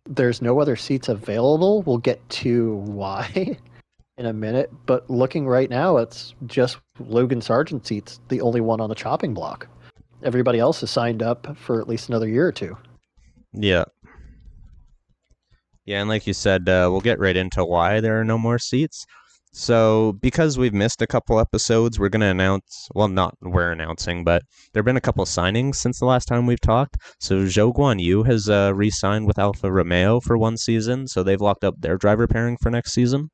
There's 0.05 0.41
no 0.41 0.59
other 0.59 0.75
seats 0.75 1.07
available. 1.07 1.83
We'll 1.83 1.99
get 1.99 2.27
to 2.29 2.75
why 2.75 3.57
in 4.17 4.25
a 4.25 4.33
minute. 4.33 4.71
But 4.85 5.09
looking 5.09 5.47
right 5.47 5.69
now, 5.69 5.97
it's 5.97 6.33
just 6.47 6.77
Logan 6.99 7.41
Sargent 7.41 7.85
seats, 7.87 8.19
the 8.27 8.41
only 8.41 8.59
one 8.61 8.81
on 8.81 8.89
the 8.89 8.95
chopping 8.95 9.33
block. 9.33 9.67
Everybody 10.23 10.59
else 10.59 10.81
is 10.83 10.89
signed 10.89 11.21
up 11.21 11.55
for 11.57 11.79
at 11.79 11.87
least 11.87 12.09
another 12.09 12.27
year 12.27 12.47
or 12.47 12.51
two. 12.51 12.77
Yeah. 13.53 13.85
Yeah, 15.85 15.99
and 15.99 16.09
like 16.09 16.25
you 16.27 16.33
said, 16.33 16.69
uh, 16.69 16.87
we'll 16.89 17.01
get 17.01 17.19
right 17.19 17.35
into 17.35 17.65
why 17.65 17.99
there 17.99 18.19
are 18.19 18.23
no 18.23 18.37
more 18.37 18.59
seats. 18.59 19.05
So, 19.55 20.13
because 20.13 20.57
we've 20.57 20.73
missed 20.73 21.03
a 21.03 21.07
couple 21.07 21.39
episodes, 21.39 21.99
we're 21.99 22.09
going 22.09 22.21
to 22.21 22.27
announce, 22.27 22.87
well, 22.95 23.07
not 23.07 23.35
we're 23.39 23.71
announcing, 23.71 24.23
but 24.23 24.41
there 24.73 24.79
have 24.79 24.85
been 24.85 24.97
a 24.97 25.01
couple 25.01 25.23
signings 25.25 25.75
since 25.75 25.99
the 25.99 26.05
last 26.05 26.25
time 26.25 26.47
we've 26.47 26.59
talked. 26.59 26.97
So, 27.19 27.43
Zhou 27.43 27.71
Guan 27.71 28.01
Yu 28.01 28.23
has 28.23 28.49
uh, 28.49 28.71
re 28.73 28.89
signed 28.89 29.27
with 29.27 29.37
Alfa 29.37 29.71
Romeo 29.71 30.19
for 30.19 30.39
one 30.39 30.57
season. 30.57 31.07
So, 31.07 31.21
they've 31.21 31.39
locked 31.39 31.63
up 31.63 31.75
their 31.79 31.97
driver 31.97 32.27
pairing 32.27 32.57
for 32.57 32.71
next 32.71 32.93
season. 32.93 33.29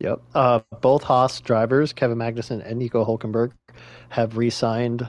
Yep. 0.00 0.20
Uh, 0.34 0.60
both 0.82 1.04
Haas 1.04 1.40
drivers, 1.40 1.94
Kevin 1.94 2.18
Magnussen 2.18 2.62
and 2.64 2.78
Nico 2.78 3.04
Hulkenberg, 3.04 3.52
have 4.10 4.36
re 4.36 4.50
signed 4.50 5.08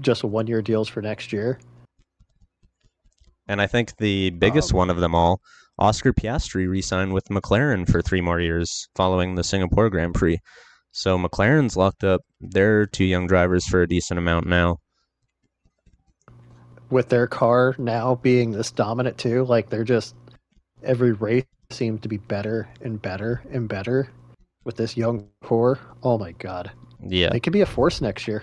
just 0.00 0.22
one 0.22 0.46
year 0.46 0.62
deals 0.62 0.88
for 0.88 1.02
next 1.02 1.32
year. 1.32 1.58
And 3.48 3.60
I 3.60 3.66
think 3.66 3.96
the 3.96 4.30
biggest 4.30 4.72
Um, 4.72 4.78
one 4.78 4.90
of 4.90 4.98
them 4.98 5.14
all, 5.14 5.40
Oscar 5.78 6.12
Piastri 6.12 6.68
re 6.68 6.82
signed 6.82 7.12
with 7.12 7.26
McLaren 7.26 7.88
for 7.88 8.02
three 8.02 8.20
more 8.20 8.40
years 8.40 8.88
following 8.94 9.34
the 9.34 9.44
Singapore 9.44 9.90
Grand 9.90 10.14
Prix. 10.14 10.38
So 10.92 11.18
McLaren's 11.18 11.76
locked 11.76 12.04
up 12.04 12.22
their 12.40 12.86
two 12.86 13.04
young 13.04 13.26
drivers 13.26 13.66
for 13.66 13.82
a 13.82 13.86
decent 13.86 14.18
amount 14.18 14.46
now. 14.46 14.78
With 16.88 17.08
their 17.08 17.26
car 17.26 17.74
now 17.78 18.14
being 18.14 18.52
this 18.52 18.70
dominant 18.70 19.18
too, 19.18 19.44
like 19.44 19.68
they're 19.68 19.84
just 19.84 20.14
every 20.82 21.12
race 21.12 21.44
seems 21.70 22.00
to 22.00 22.08
be 22.08 22.16
better 22.16 22.68
and 22.80 23.02
better 23.02 23.42
and 23.52 23.68
better 23.68 24.08
with 24.64 24.76
this 24.76 24.96
young 24.96 25.28
core. 25.42 25.78
Oh 26.02 26.16
my 26.16 26.32
god. 26.32 26.70
Yeah. 27.00 27.30
They 27.30 27.40
could 27.40 27.52
be 27.52 27.60
a 27.60 27.66
force 27.66 28.00
next 28.00 28.26
year. 28.26 28.42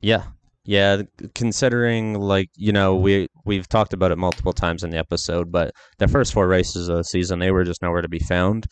Yeah. 0.00 0.24
Yeah, 0.66 1.02
considering 1.34 2.14
like, 2.14 2.48
you 2.56 2.72
know, 2.72 2.96
we 2.96 3.28
we've 3.44 3.68
talked 3.68 3.92
about 3.92 4.12
it 4.12 4.18
multiple 4.18 4.54
times 4.54 4.82
in 4.82 4.90
the 4.90 4.98
episode, 4.98 5.52
but 5.52 5.74
the 5.98 6.08
first 6.08 6.32
four 6.32 6.48
races 6.48 6.88
of 6.88 6.96
the 6.96 7.04
season 7.04 7.38
they 7.38 7.50
were 7.50 7.64
just 7.64 7.82
nowhere 7.82 8.02
to 8.02 8.08
be 8.08 8.18
found. 8.18 8.66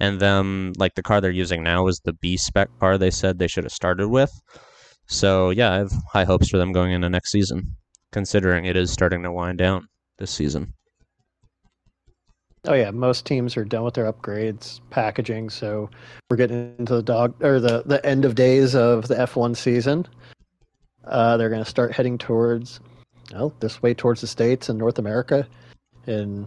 And 0.00 0.20
then 0.20 0.72
like 0.78 0.94
the 0.94 1.02
car 1.02 1.20
they're 1.20 1.30
using 1.30 1.62
now 1.62 1.88
is 1.88 2.00
the 2.04 2.14
B 2.14 2.36
spec 2.36 2.68
car 2.80 2.96
they 2.98 3.10
said 3.10 3.38
they 3.38 3.48
should 3.48 3.64
have 3.64 3.72
started 3.72 4.08
with. 4.08 4.32
So, 5.08 5.50
yeah, 5.50 5.72
I 5.72 5.76
have 5.76 5.92
high 6.12 6.24
hopes 6.24 6.48
for 6.48 6.58
them 6.58 6.72
going 6.72 6.92
into 6.92 7.08
next 7.08 7.30
season, 7.30 7.76
considering 8.12 8.64
it 8.64 8.76
is 8.76 8.90
starting 8.90 9.22
to 9.22 9.32
wind 9.32 9.58
down 9.58 9.88
this 10.18 10.30
season. 10.30 10.74
Oh 12.68 12.74
yeah, 12.74 12.90
most 12.90 13.26
teams 13.26 13.56
are 13.56 13.64
done 13.64 13.84
with 13.84 13.94
their 13.94 14.12
upgrades, 14.12 14.80
packaging, 14.90 15.50
so 15.50 15.88
we're 16.28 16.36
getting 16.36 16.74
into 16.78 16.94
the 16.94 17.02
dog 17.02 17.40
or 17.42 17.60
the 17.60 17.84
the 17.86 18.04
end 18.04 18.24
of 18.24 18.34
days 18.34 18.74
of 18.74 19.06
the 19.06 19.14
F1 19.14 19.56
season. 19.56 20.06
Uh, 21.06 21.36
they're 21.36 21.50
going 21.50 21.62
to 21.62 21.70
start 21.70 21.92
heading 21.92 22.18
towards, 22.18 22.80
well, 23.32 23.52
this 23.60 23.82
way 23.82 23.94
towards 23.94 24.20
the 24.20 24.26
states 24.26 24.68
and 24.68 24.78
North 24.78 24.98
America, 24.98 25.46
and 26.06 26.46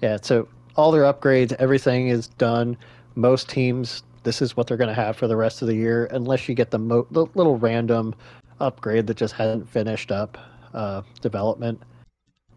yeah, 0.00 0.18
so 0.20 0.48
all 0.76 0.92
their 0.92 1.02
upgrades, 1.02 1.52
everything 1.58 2.08
is 2.08 2.28
done. 2.28 2.76
Most 3.14 3.48
teams, 3.48 4.02
this 4.22 4.40
is 4.40 4.56
what 4.56 4.66
they're 4.66 4.76
going 4.76 4.88
to 4.88 4.94
have 4.94 5.16
for 5.16 5.26
the 5.26 5.36
rest 5.36 5.62
of 5.62 5.68
the 5.68 5.74
year, 5.74 6.06
unless 6.12 6.48
you 6.48 6.54
get 6.54 6.70
the, 6.70 6.78
mo- 6.78 7.06
the 7.10 7.26
little 7.34 7.58
random 7.58 8.14
upgrade 8.60 9.06
that 9.06 9.16
just 9.16 9.34
hasn't 9.34 9.68
finished 9.68 10.12
up 10.12 10.38
uh, 10.74 11.02
development. 11.20 11.82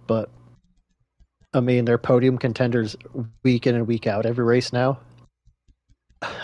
But 0.07 0.29
I 1.53 1.59
mean, 1.59 1.85
they're 1.85 1.97
podium 1.97 2.37
contenders 2.37 2.95
week 3.43 3.67
in 3.67 3.75
and 3.75 3.87
week 3.87 4.07
out 4.07 4.25
every 4.25 4.45
race 4.45 4.71
now. 4.71 4.99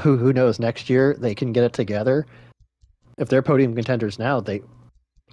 who, 0.00 0.16
who 0.16 0.32
knows? 0.32 0.58
Next 0.58 0.88
year 0.88 1.16
they 1.18 1.34
can 1.34 1.52
get 1.52 1.64
it 1.64 1.72
together. 1.72 2.26
If 3.18 3.28
they're 3.28 3.42
podium 3.42 3.74
contenders 3.74 4.18
now, 4.18 4.40
they. 4.40 4.62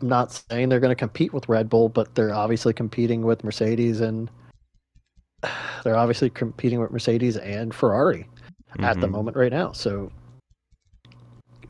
I'm 0.01 0.07
not 0.09 0.31
saying 0.31 0.69
they're 0.69 0.79
going 0.79 0.91
to 0.91 0.95
compete 0.95 1.33
with 1.33 1.47
Red 1.47 1.69
Bull, 1.69 1.87
but 1.87 2.15
they're 2.15 2.33
obviously 2.33 2.73
competing 2.73 3.21
with 3.21 3.43
Mercedes 3.43 4.01
and 4.01 4.29
they're 5.83 5.95
obviously 5.95 6.29
competing 6.31 6.79
with 6.79 6.91
Mercedes 6.91 7.37
and 7.37 7.73
Ferrari 7.73 8.27
at 8.79 8.99
the 8.99 9.07
Mhm. 9.07 9.11
moment 9.11 9.37
right 9.37 9.51
now. 9.51 9.71
So 9.71 10.11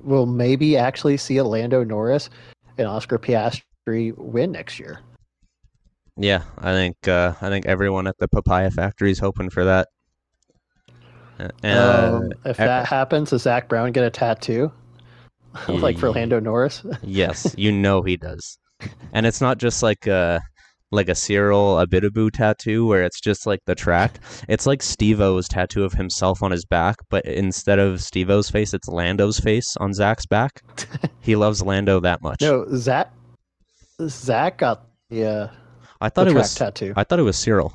we'll 0.01 0.25
maybe 0.25 0.77
actually 0.77 1.17
see 1.17 1.38
a 1.38 1.43
Lando 1.43 1.84
Norris 1.84 2.29
and 2.77 2.88
Oscar 2.88 3.20
Piastri 3.20 4.17
win 4.17 4.53
next 4.53 4.79
year. 4.79 5.01
Yeah, 6.15 6.43
I 6.60 6.72
think 6.72 7.08
uh, 7.08 7.34
I 7.41 7.50
think 7.50 7.65
everyone 7.65 8.08
at 8.08 8.17
the 8.20 8.27
papaya 8.27 8.72
factory 8.72 9.12
is 9.12 9.20
hoping 9.20 9.50
for 9.50 9.65
that. 9.65 9.89
Uh, 11.39 11.50
um, 11.63 12.32
if 12.46 12.58
that 12.58 12.86
happens, 12.86 13.32
does 13.32 13.41
Zak 13.41 13.67
Brown 13.67 13.91
get 13.91 14.03
a 14.05 14.10
tattoo? 14.10 14.72
like 15.67 15.98
for 15.98 16.12
Lando 16.12 16.39
Norris? 16.39 16.83
yes, 17.01 17.53
you 17.57 17.72
know 17.86 18.01
he 18.01 18.17
does, 18.17 18.57
and 19.12 19.25
it's 19.25 19.41
not 19.41 19.57
just 19.57 19.83
like 19.83 20.07
a 20.07 20.41
like 20.93 21.10
a 21.10 21.15
Cyril 21.15 21.75
Abiteboul 21.75 22.31
tattoo 22.31 22.86
where 22.86 23.03
it's 23.03 23.19
just 23.19 23.45
like 23.48 23.60
the 23.65 23.75
track. 23.75 24.19
It's 24.48 24.65
like 24.67 24.81
Steve-O's 24.81 25.48
tattoo 25.48 25.83
of 25.83 25.93
himself 25.93 26.43
on 26.43 26.51
his 26.51 26.65
back, 26.65 26.98
but 27.10 27.25
instead 27.25 27.79
of 27.79 28.01
Steve-O's 28.01 28.50
face, 28.50 28.74
it's 28.74 28.88
Lando's 28.88 29.39
face 29.39 29.75
on 29.77 29.93
Zak's 29.93 30.27
back. 30.27 30.62
he 31.22 31.36
loves 31.36 31.62
Lando 31.63 32.00
that 32.00 32.22
much. 32.22 32.41
no, 32.41 32.65
Zak. 32.75 33.12
Zak 34.07 34.60
got 34.60 34.86
the, 35.10 35.25
uh, 35.25 35.48
I 36.00 36.10
thought 36.10 36.27
it 36.27 36.31
track 36.31 36.43
was 36.43 36.55
tattoo. 36.55 36.93
I 36.95 37.03
thought 37.03 37.19
it 37.19 37.24
was 37.24 37.38
Cyril. 37.38 37.74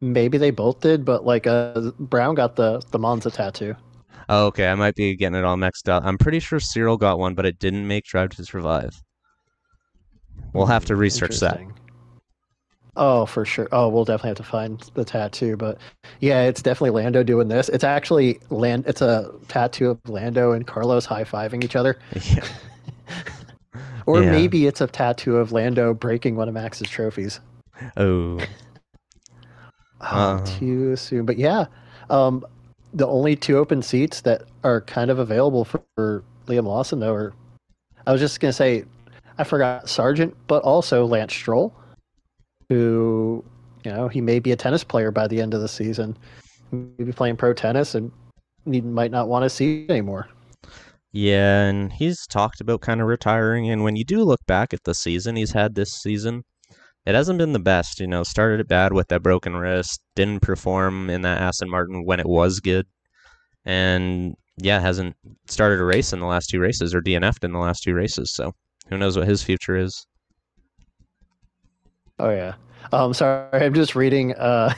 Maybe 0.00 0.38
they 0.38 0.50
both 0.50 0.80
did, 0.80 1.04
but 1.04 1.24
like 1.24 1.46
uh, 1.46 1.90
Brown 1.98 2.34
got 2.34 2.56
the 2.56 2.82
the 2.90 2.98
Monza 2.98 3.30
tattoo. 3.30 3.76
Oh, 4.32 4.46
okay, 4.46 4.68
I 4.68 4.74
might 4.76 4.94
be 4.94 5.16
getting 5.16 5.36
it 5.36 5.44
all 5.44 5.56
mixed 5.56 5.88
up. 5.88 6.04
I'm 6.06 6.16
pretty 6.16 6.38
sure 6.38 6.60
Cyril 6.60 6.96
got 6.96 7.18
one, 7.18 7.34
but 7.34 7.44
it 7.46 7.58
didn't 7.58 7.86
make 7.88 8.04
Drive 8.04 8.30
to 8.30 8.44
Survive. 8.44 9.02
We'll 10.52 10.66
have 10.66 10.84
to 10.84 10.94
research 10.94 11.40
that. 11.40 11.60
Oh, 12.96 13.26
for 13.26 13.44
sure. 13.44 13.68
Oh, 13.72 13.88
we'll 13.88 14.04
definitely 14.04 14.28
have 14.30 14.36
to 14.38 14.42
find 14.44 14.80
the 14.94 15.04
tattoo. 15.04 15.56
But 15.56 15.78
yeah, 16.20 16.42
it's 16.42 16.62
definitely 16.62 16.90
Lando 17.02 17.24
doing 17.24 17.48
this. 17.48 17.68
It's 17.70 17.82
actually 17.82 18.38
Land. 18.50 18.84
It's 18.86 19.02
a 19.02 19.32
tattoo 19.48 19.90
of 19.90 19.98
Lando 20.08 20.52
and 20.52 20.64
Carlos 20.64 21.04
high 21.06 21.24
fiving 21.24 21.64
each 21.64 21.74
other, 21.74 21.98
Yeah. 22.24 22.44
or 24.06 24.22
Yeah. 24.22 24.30
maybe 24.30 24.66
it's 24.68 24.80
a 24.80 24.86
tattoo 24.86 25.36
of 25.38 25.50
Lando 25.50 25.92
breaking 25.92 26.36
one 26.36 26.46
of 26.46 26.54
Max's 26.54 26.88
trophies. 26.88 27.40
Oh. 27.96 28.38
Oh, 28.38 28.46
Uh. 30.02 30.44
too 30.46 30.94
soon. 30.94 31.26
But 31.26 31.36
yeah, 31.38 31.66
um, 32.10 32.44
the 32.92 33.06
only 33.06 33.36
two 33.36 33.58
open 33.58 33.82
seats 33.82 34.20
that 34.22 34.42
are 34.64 34.80
kind 34.82 35.10
of 35.10 35.18
available 35.18 35.64
for, 35.64 35.82
for 35.96 36.24
Liam 36.46 36.66
Lawson, 36.66 37.00
though, 37.00 37.14
are 37.14 37.32
I 38.06 38.12
was 38.12 38.20
just 38.20 38.40
gonna 38.40 38.52
say, 38.52 38.84
I 39.38 39.44
forgot 39.44 39.88
Sargent, 39.88 40.36
but 40.46 40.62
also 40.62 41.04
Lance 41.04 41.34
Stroll, 41.34 41.74
who 42.68 43.44
you 43.84 43.92
know 43.92 44.08
he 44.08 44.20
may 44.20 44.38
be 44.38 44.52
a 44.52 44.56
tennis 44.56 44.84
player 44.84 45.10
by 45.10 45.26
the 45.28 45.40
end 45.40 45.54
of 45.54 45.60
the 45.60 45.68
season, 45.68 46.16
maybe 46.72 47.12
playing 47.12 47.36
pro 47.36 47.52
tennis, 47.52 47.94
and 47.94 48.10
he 48.64 48.80
might 48.80 49.10
not 49.10 49.28
want 49.28 49.44
to 49.44 49.50
see 49.50 49.86
anymore. 49.88 50.28
Yeah, 51.12 51.62
and 51.64 51.92
he's 51.92 52.26
talked 52.26 52.60
about 52.60 52.82
kind 52.82 53.00
of 53.00 53.08
retiring. 53.08 53.68
And 53.70 53.82
when 53.82 53.96
you 53.96 54.04
do 54.04 54.22
look 54.22 54.44
back 54.46 54.72
at 54.72 54.84
the 54.84 54.94
season 54.94 55.34
he's 55.36 55.52
had 55.52 55.74
this 55.74 55.92
season, 55.92 56.44
it 57.06 57.14
hasn't 57.14 57.38
been 57.38 57.52
the 57.52 57.58
best. 57.58 58.00
You 58.00 58.06
know, 58.06 58.22
started 58.22 58.60
it 58.60 58.68
bad 58.68 58.92
with 58.92 59.08
that 59.08 59.22
broken 59.22 59.56
wrist, 59.56 60.00
didn't 60.16 60.42
perform 60.42 61.10
in 61.10 61.22
that 61.22 61.40
Aston 61.40 61.70
Martin 61.70 62.04
when 62.04 62.20
it 62.20 62.28
was 62.28 62.60
good, 62.60 62.86
and 63.64 64.36
yeah, 64.56 64.80
hasn't 64.80 65.16
started 65.46 65.80
a 65.80 65.84
race 65.84 66.12
in 66.12 66.20
the 66.20 66.26
last 66.26 66.50
two 66.50 66.60
races 66.60 66.94
or 66.94 67.00
DNF'd 67.00 67.44
in 67.44 67.52
the 67.52 67.58
last 67.58 67.82
two 67.82 67.94
races. 67.94 68.32
So 68.32 68.52
who 68.88 68.98
knows 68.98 69.16
what 69.16 69.26
his 69.28 69.42
future 69.42 69.76
is? 69.76 70.06
Oh 72.18 72.30
yeah. 72.30 72.54
Um, 72.92 73.14
sorry, 73.14 73.64
I'm 73.64 73.74
just 73.74 73.94
reading 73.94 74.34
uh, 74.34 74.74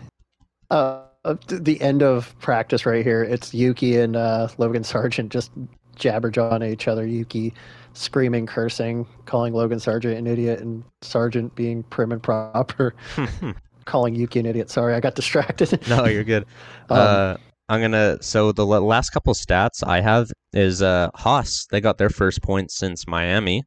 uh, 0.70 1.02
the 1.48 1.80
end 1.80 2.02
of 2.02 2.38
practice 2.38 2.86
right 2.86 3.04
here. 3.04 3.22
It's 3.22 3.52
Yuki 3.54 3.98
and 3.98 4.16
uh, 4.16 4.48
Logan 4.58 4.84
Sargent 4.84 5.32
just 5.32 5.50
jabberjawing 5.96 6.64
at 6.64 6.70
each 6.70 6.88
other. 6.88 7.06
Yuki 7.06 7.52
screaming, 7.92 8.46
cursing, 8.46 9.06
calling 9.26 9.52
Logan 9.54 9.80
Sargent 9.80 10.16
an 10.16 10.26
idiot, 10.26 10.60
and 10.60 10.82
Sargent 11.02 11.54
being 11.54 11.82
prim 11.84 12.12
and 12.12 12.22
proper, 12.22 12.94
calling 13.84 14.14
Yuki 14.14 14.40
an 14.40 14.46
idiot. 14.46 14.70
Sorry, 14.70 14.94
I 14.94 15.00
got 15.00 15.14
distracted. 15.14 15.86
no, 15.88 16.06
you're 16.06 16.24
good. 16.24 16.46
Um, 16.90 16.98
uh, 16.98 17.36
I'm 17.68 17.80
gonna. 17.80 18.18
So 18.20 18.50
the 18.50 18.66
la- 18.66 18.78
last 18.78 19.10
couple 19.10 19.32
stats 19.32 19.86
I 19.86 20.00
have 20.00 20.28
is 20.52 20.82
uh, 20.82 21.08
Haas. 21.14 21.66
They 21.70 21.80
got 21.80 21.98
their 21.98 22.10
first 22.10 22.42
point 22.42 22.72
since 22.72 23.06
Miami, 23.06 23.62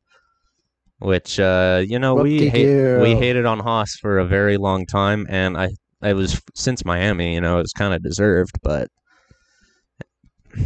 which 1.00 1.39
uh, 1.39 1.82
you 1.88 1.98
know 2.00 2.15
we 2.15 2.50
hate, 2.50 3.00
we 3.01 3.15
hated 3.15 3.46
on 3.46 3.60
Haas 3.60 3.96
for 3.96 4.20
a 4.20 4.25
very 4.25 4.58
long 4.58 4.86
time, 4.86 5.25
and 5.30 5.56
I 5.58 5.70
it 6.01 6.15
was 6.15 6.42
since 6.53 6.84
Miami. 6.84 7.34
You 7.34 7.39
know, 7.39 7.60
it 7.60 7.62
was 7.62 7.72
kind 7.72 7.94
of 7.94 8.03
deserved, 8.03 8.58
but 8.62 8.89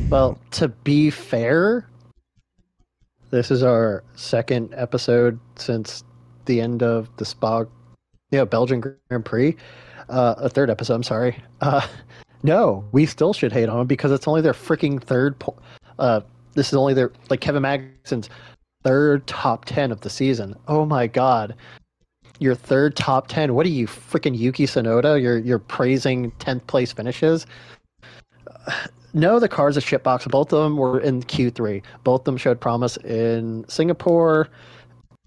Well, 0.09 0.39
to 0.51 0.69
be 0.69 1.09
fair, 1.11 1.87
this 3.29 3.51
is 3.51 3.63
our 3.63 4.03
second 4.15 4.73
episode 4.75 5.39
since 5.55 6.03
the 6.45 6.61
end 6.61 6.81
of 6.81 7.09
the 7.17 7.25
Spa, 7.25 7.59
you 7.59 7.67
know, 8.39 8.45
Belgian 8.45 8.79
Grand 8.79 9.25
Prix. 9.25 9.55
Uh, 10.09 10.35
a 10.37 10.49
third 10.49 10.69
episode. 10.69 10.95
I'm 10.95 11.03
sorry. 11.03 11.35
Uh, 11.61 11.85
no, 12.43 12.85
we 12.91 13.05
still 13.05 13.33
should 13.33 13.51
hate 13.51 13.69
on 13.69 13.79
them 13.79 13.87
because 13.87 14.11
it's 14.11 14.27
only 14.27 14.41
their 14.41 14.53
freaking 14.53 15.01
third. 15.01 15.37
Po- 15.39 15.57
uh, 15.99 16.21
this 16.53 16.69
is 16.69 16.73
only 16.73 16.93
their 16.93 17.11
like 17.29 17.41
Kevin 17.41 17.63
Magnussen's 17.63 18.29
third 18.83 19.27
top 19.27 19.65
10 19.65 19.91
of 19.91 20.01
the 20.01 20.09
season. 20.09 20.55
Oh 20.67 20.85
my 20.85 21.07
god. 21.07 21.55
Your 22.39 22.55
third 22.55 22.95
top 22.95 23.27
10. 23.27 23.53
What 23.53 23.65
are 23.65 23.69
you 23.69 23.87
freaking 23.87 24.37
Yuki 24.37 24.65
Tsunoda? 24.65 25.21
You're 25.21 25.39
you're 25.39 25.59
praising 25.59 26.31
10th 26.39 26.65
place 26.67 26.93
finishes? 26.93 27.45
No, 29.17 29.39
the 29.39 29.49
car's 29.49 29.77
a 29.77 29.81
shitbox. 29.81 30.29
Both 30.29 30.53
of 30.53 30.63
them 30.63 30.77
were 30.77 30.99
in 30.99 31.23
Q3. 31.23 31.81
Both 32.03 32.21
of 32.21 32.25
them 32.25 32.37
showed 32.37 32.61
promise 32.61 32.97
in 32.97 33.65
Singapore 33.67 34.47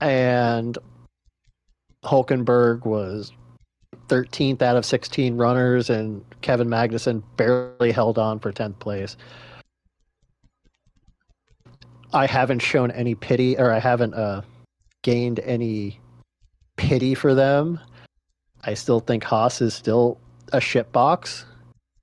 and 0.01 0.79
Hulkenberg 2.05 2.87
was 2.87 3.33
13th 4.07 4.63
out 4.63 4.77
of 4.77 4.85
16 4.85 5.37
runners 5.37 5.91
and 5.91 6.25
Kevin 6.41 6.69
Magnussen 6.69 7.25
barely 7.37 7.91
held 7.91 8.17
on 8.17 8.39
for 8.39 8.53
10th 8.53 8.79
place. 8.79 9.17
I 12.13 12.27
haven't 12.27 12.63
shown 12.63 12.93
any 12.93 13.17
pity, 13.17 13.59
or 13.59 13.73
I 13.73 13.81
haven't 13.81 14.15
uh, 14.15 14.43
gained 15.03 15.41
any 15.41 15.99
pity 16.77 17.17
for 17.17 17.35
them. 17.35 17.81
I 18.63 18.75
still 18.75 19.01
think 19.01 19.25
Haas 19.25 19.61
is 19.61 19.75
still 19.75 20.19
a 20.53 20.59
shitbox, 20.59 21.45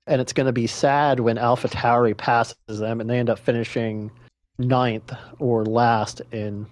and 0.08 0.22
it's 0.22 0.34
going 0.34 0.46
to 0.48 0.54
be 0.54 0.68
sad 0.68 1.20
when 1.20 1.38
Alpha 1.38 1.68
Tauri 1.68 2.16
passes 2.16 2.56
them 2.68 3.02
and 3.02 3.10
they 3.10 3.20
end 3.20 3.30
up 3.30 3.40
finishing 3.40 4.10
ninth 4.58 5.14
or 5.40 5.66
last 5.66 6.22
in. 6.32 6.66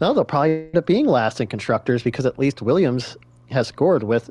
No, 0.00 0.12
they'll 0.12 0.24
probably 0.24 0.66
end 0.66 0.76
up 0.76 0.86
being 0.86 1.06
last 1.06 1.40
in 1.40 1.46
constructors 1.46 2.02
because 2.02 2.26
at 2.26 2.38
least 2.38 2.60
Williams 2.60 3.16
has 3.50 3.68
scored 3.68 4.02
with 4.02 4.30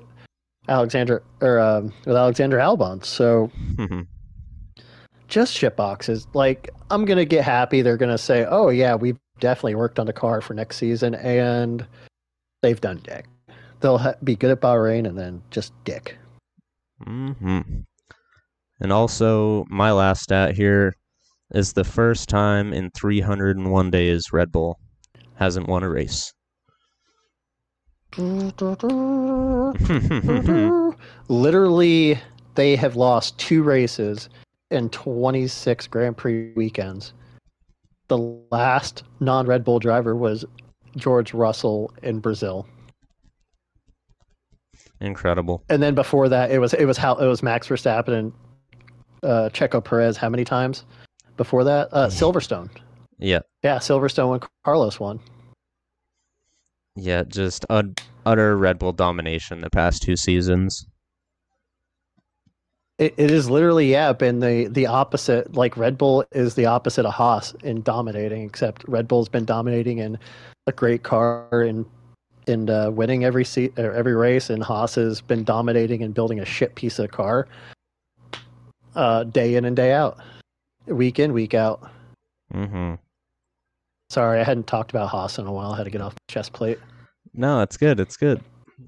Alexander 0.70 1.24
or 1.42 1.60
um, 1.60 1.94
with 2.06 2.16
Alexander 2.16 2.58
Albon. 2.58 3.04
So 3.04 3.50
just 5.28 5.58
shitboxes. 5.58 6.28
Like 6.34 6.70
I'm 6.92 7.06
gonna 7.06 7.26
get 7.26 7.44
happy. 7.44 7.82
They're 7.82 7.98
gonna 7.98 8.18
say, 8.18 8.46
"Oh 8.48 8.70
yeah, 8.70 8.96
we've 8.96 9.18
definitely 9.40 9.76
worked 9.76 10.00
on 10.00 10.06
the 10.06 10.14
car 10.14 10.42
for 10.42 10.54
next 10.54 10.78
season," 10.78 11.16
and 11.16 11.86
they've 12.62 12.80
done 12.80 13.02
dick. 13.04 13.26
They'll 13.80 13.98
ha- 13.98 14.16
be 14.24 14.36
good 14.36 14.52
at 14.52 14.62
Bahrain 14.62 15.08
and 15.08 15.18
then 15.18 15.42
just 15.52 15.74
dick. 15.84 16.18
Hmm 17.04 17.62
And 18.80 18.92
also, 18.92 19.66
my 19.70 19.92
last 19.92 20.24
stat 20.24 20.56
here 20.56 20.96
is 21.52 21.74
the 21.74 21.84
first 21.84 22.30
time 22.30 22.74
in 22.74 22.92
301 22.92 23.92
days 23.92 24.34
Red 24.34 24.52
Bull 24.52 24.80
hasn't 25.36 25.68
won 25.68 25.84
a 25.84 25.90
race. 25.90 26.34
Literally, 31.28 32.20
they 32.56 32.76
have 32.76 32.96
lost 32.96 33.38
two 33.38 33.64
races 33.64 34.30
in 34.72 34.90
26 34.90 35.88
Grand 35.88 36.18
Prix 36.18 36.54
weekends. 36.56 37.14
The 38.08 38.18
last 38.52 39.04
non 39.20 39.46
Red 39.46 39.64
Bull 39.64 39.80
driver 39.80 40.16
was 40.16 40.46
George 40.96 41.34
Russell 41.34 41.94
in 42.02 42.20
Brazil. 42.20 42.68
Incredible. 45.00 45.64
And 45.70 45.82
then 45.82 45.96
before 45.96 46.30
that, 46.30 46.52
it 46.52 46.60
was 46.60 46.74
it 46.74 46.86
was 46.86 46.98
how 46.98 47.16
it 47.16 47.28
was 47.28 47.44
Max 47.44 47.68
Verstappen 47.68 48.14
and 48.14 48.34
uh, 49.24 49.50
Checo 49.54 49.84
Perez. 49.84 50.18
How 50.18 50.30
many 50.30 50.44
times 50.44 50.86
before 51.36 51.64
that? 51.64 51.90
Uh, 51.92 52.08
Silverstone. 52.08 52.70
Yeah. 53.20 53.40
Yeah, 53.64 53.78
Silverstone 53.78 54.30
when 54.32 54.40
Carlos 54.64 55.00
won. 55.00 55.20
Yeah, 56.96 57.24
just 57.24 57.66
utter 57.70 58.58
Red 58.58 58.80
Bull 58.80 58.94
domination 58.94 59.62
the 59.62 59.70
past 59.70 60.02
two 60.02 60.16
seasons. 60.16 60.88
It, 62.98 63.14
it 63.18 63.30
is 63.30 63.48
literally 63.52 63.92
yeah, 63.92 64.14
been 64.14 64.40
the 64.40 64.68
the 64.72 64.88
opposite. 64.88 65.54
Like 65.54 65.78
Red 65.78 66.00
Bull 66.00 66.26
is 66.32 66.56
the 66.56 66.66
opposite 66.66 67.06
of 67.06 67.14
Haas 67.14 67.54
in 67.64 67.84
dominating, 67.84 68.44
except 68.44 68.84
Red 68.88 69.08
Bull's 69.08 69.30
been 69.30 69.46
dominating 69.46 70.00
in 70.00 70.18
a 70.66 70.72
great 70.72 71.04
car 71.04 71.62
and 71.62 71.86
and 72.48 72.70
uh, 72.70 72.92
winning 72.94 73.24
every 73.24 73.46
seat 73.46 73.78
or 73.78 73.94
every 73.94 74.16
race, 74.16 74.50
and 74.50 74.64
Haas 74.64 74.96
has 74.96 75.22
been 75.22 75.44
dominating 75.44 76.04
and 76.04 76.14
building 76.14 76.40
a 76.40 76.46
shit 76.46 76.76
piece 76.76 77.00
of 77.00 77.12
car, 77.12 77.48
uh, 78.96 79.24
day 79.24 79.56
in 79.56 79.66
and 79.66 79.76
day 79.76 79.94
out, 79.94 80.18
week 80.86 81.20
in 81.20 81.34
week 81.34 81.54
out. 81.54 81.90
Mm-hmm. 82.54 82.96
Sorry, 84.10 84.40
I 84.40 84.44
hadn't 84.44 84.68
talked 84.68 84.92
about 84.92 85.10
Haas 85.10 85.38
in 85.38 85.46
a 85.48 85.52
while. 85.52 85.74
I 85.74 85.78
had 85.78 85.84
to 85.84 85.90
get 85.90 86.02
off 86.02 86.16
the 86.16 86.34
chest 86.34 86.54
plate. 86.54 86.80
No, 87.34 87.62
it's 87.62 87.78
good. 87.78 88.00
It's 88.00 88.16
good. 88.16 88.42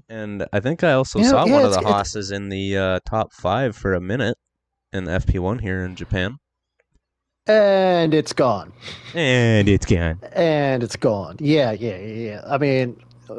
And 0.08 0.46
I 0.52 0.60
think 0.60 0.82
I 0.82 0.92
also 0.92 1.18
Yeah, 1.18 1.28
saw 1.28 1.46
yeah, 1.46 1.52
one 1.52 1.64
of 1.64 1.72
the 1.72 1.80
Haas's 1.82 2.30
in 2.30 2.48
the 2.48 2.76
uh, 2.76 2.98
top 3.08 3.32
five 3.32 3.76
for 3.76 3.94
a 3.94 4.00
minute 4.00 4.36
in 4.92 5.04
the 5.04 5.12
FP1 5.12 5.60
here 5.60 5.84
in 5.84 5.94
Japan. 5.94 6.38
And 7.46 8.14
it's 8.14 8.32
gone. 8.32 8.72
And 9.14 9.68
it's 9.68 9.86
gone. 9.86 10.20
And 10.32 10.82
it's 10.82 10.96
gone. 10.96 11.36
Yeah, 11.40 11.72
yeah, 11.72 11.98
yeah. 11.98 12.42
I 12.46 12.58
mean, 12.58 12.96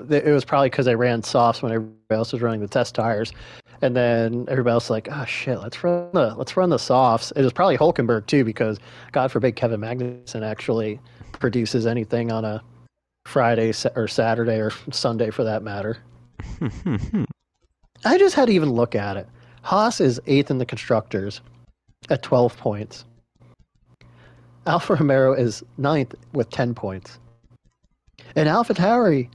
it 0.10 0.32
was 0.32 0.46
probably 0.46 0.70
because 0.70 0.88
I 0.88 0.94
ran 0.94 1.24
softs 1.24 1.62
when 1.62 1.72
everybody 1.72 1.98
else 2.10 2.32
was 2.34 2.42
running 2.42 2.62
the 2.62 2.68
test 2.68 2.96
tires, 2.96 3.34
and 3.82 3.96
then 3.96 4.46
everybody 4.50 4.74
else 4.74 4.86
was 4.86 4.92
like, 4.92 5.10
"Oh 5.12 5.26
shit, 5.26 5.60
let's 5.60 5.84
run 5.84 6.10
the 6.14 6.34
let's 6.36 6.56
run 6.58 6.70
the 6.70 6.80
softs." 6.80 7.32
It 7.32 7.44
was 7.44 7.54
probably 7.54 7.78
Hulkenberg 7.78 8.28
too, 8.28 8.44
because 8.44 8.80
God 9.12 9.32
forbid 9.32 9.56
Kevin 9.56 9.82
Magnussen 9.82 10.44
actually 10.44 11.00
produces 11.34 11.86
anything 11.86 12.32
on 12.32 12.46
a 12.46 12.62
Friday 13.26 13.74
or 13.96 14.08
Saturday 14.08 14.58
or 14.58 14.72
Sunday 14.92 15.30
for 15.30 15.44
that 15.44 15.64
matter. 15.64 15.98
I 18.06 18.18
just 18.18 18.36
had 18.36 18.48
to 18.48 18.54
even 18.54 18.72
look 18.72 18.96
at 18.96 19.18
it. 19.18 19.28
Haas 19.62 20.02
is 20.02 20.20
eighth 20.26 20.50
in 20.50 20.58
the 20.58 20.66
constructors 20.66 21.42
at 22.10 22.24
12 22.24 22.58
points. 22.58 23.06
Alfa 24.66 24.96
Romero 24.96 25.34
is 25.34 25.64
ninth 25.78 26.16
with 26.34 26.50
10 26.50 26.74
points. 26.74 27.20
And 28.36 28.48
Alpha 28.48 28.74
Tauri 28.74 29.30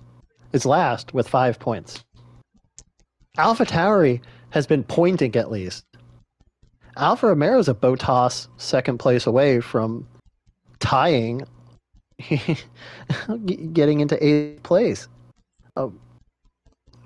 is 0.57 0.67
last 0.67 1.15
with 1.15 1.29
five 1.29 1.61
points. 1.61 2.03
Alpha 3.39 3.65
Tauri 3.65 4.21
has 4.51 4.67
been 4.67 4.83
pointing 4.83 5.37
at 5.37 5.51
least. 5.51 5.85
Alfa 6.97 7.27
Romero 7.29 7.59
is 7.59 7.69
a 7.69 7.75
Bottas 7.75 8.49
second 8.57 8.99
place 8.99 9.27
away 9.27 9.61
from 9.61 10.09
tying, 10.81 11.43
getting 13.75 14.01
into 14.01 14.17
eighth 14.25 14.63
place. 14.63 15.07
Oh, 15.77 15.93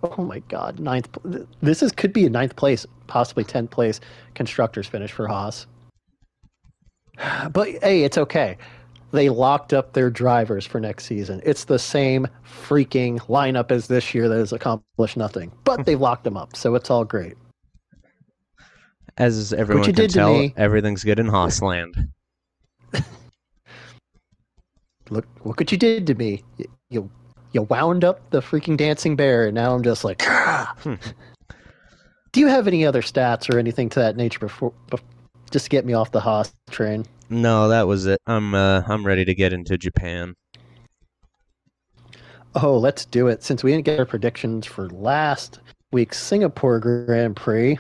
oh 0.05 0.23
my 0.23 0.39
God, 0.49 0.79
ninth. 0.79 1.09
This 1.61 1.83
is 1.83 1.91
could 1.91 2.13
be 2.13 2.25
a 2.25 2.31
ninth 2.31 2.55
place, 2.55 2.87
possibly 3.09 3.43
tenth 3.43 3.71
place 3.71 3.99
constructors 4.35 4.87
finish 4.87 5.13
for 5.13 5.27
Haas. 5.27 5.67
But 7.53 7.69
hey, 7.83 8.05
it's 8.05 8.17
okay. 8.17 8.57
They 9.13 9.29
locked 9.29 9.73
up 9.73 9.93
their 9.93 10.11
drivers 10.11 10.65
for 10.65 10.81
next 10.81 11.07
season. 11.07 11.41
It's 11.45 11.65
the 11.65 11.79
same 11.79 12.29
freaking 12.45 13.19
lineup 13.23 13.71
as 13.71 13.89
this 13.89 14.15
year 14.15 14.29
that 14.29 14.39
has 14.39 14.53
accomplished 14.53 15.17
nothing. 15.17 15.51
But 15.65 15.85
they've 15.87 16.01
locked 16.01 16.25
them 16.25 16.37
up, 16.37 16.55
so 16.57 16.75
it's 16.75 16.91
all 16.91 17.05
great. 17.05 17.35
As 19.19 19.53
everyone 19.53 19.85
you 19.85 19.93
can 19.93 20.03
did 20.03 20.11
tell, 20.11 20.33
me. 20.33 20.55
everything's 20.57 21.05
good 21.05 21.19
in 21.19 21.27
Haasland. 21.27 21.93
Look, 25.11 25.27
look 25.45 25.59
what 25.59 25.73
you 25.73 25.79
did 25.79 26.07
to 26.07 26.15
me. 26.15 26.45
You, 26.57 26.67
you, 26.89 27.11
you 27.53 27.63
wound 27.63 28.05
up 28.05 28.31
the 28.31 28.41
freaking 28.41 28.77
dancing 28.77 29.17
bear, 29.17 29.47
and 29.47 29.55
now 29.57 29.75
I'm 29.75 29.83
just 29.83 30.05
like. 30.05 30.23
"Ah." 30.25 30.75
Do 32.33 32.39
you 32.39 32.47
have 32.47 32.69
any 32.69 32.87
other 32.87 33.03
stats 33.03 33.53
or 33.53 33.59
anything 33.59 33.89
to 33.89 33.99
that 33.99 34.17
nature 34.17 34.39
before, 34.39 34.73
bef- 34.89 35.01
just 35.51 35.65
to 35.65 35.69
get 35.69 35.85
me 35.85 35.95
off 35.95 36.13
the 36.13 36.21
Haas 36.21 36.55
train? 36.71 37.05
No, 37.31 37.69
that 37.69 37.87
was 37.87 38.07
it. 38.07 38.21
I'm 38.27 38.55
uh, 38.55 38.83
I'm 38.87 39.07
ready 39.07 39.25
to 39.25 39.35
get 39.35 39.53
into 39.53 39.79
Japan. 39.79 40.35
Oh, 42.57 42.77
let's 42.77 43.05
do 43.05 43.29
it. 43.29 43.43
Since 43.45 43.63
we 43.63 43.71
didn't 43.71 43.85
get 43.85 43.99
our 43.99 44.05
predictions 44.05 44.67
for 44.67 44.89
last 44.91 45.61
week's 45.93 46.21
Singapore 46.21 46.81
Grand 46.81 47.37
Prix, 47.37 47.79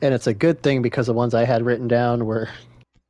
and 0.00 0.14
it's 0.14 0.28
a 0.28 0.34
good 0.34 0.62
thing 0.62 0.80
because 0.80 1.06
the 1.06 1.12
ones 1.12 1.34
I 1.34 1.44
had 1.44 1.66
written 1.66 1.88
down 1.88 2.24
were 2.24 2.48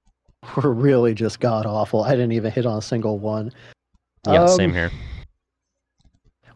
were 0.57 0.73
really 0.73 1.15
just 1.15 1.41
god 1.41 1.67
awful. 1.67 2.03
I 2.03 2.13
didn't 2.13 2.33
even 2.33 2.51
hit 2.51 2.65
on 2.65 2.79
a 2.79 2.83
single 2.83 3.19
one. 3.19 3.53
Yeah, 4.27 4.43
Um, 4.43 4.49
same 4.49 4.73
here. 4.73 4.91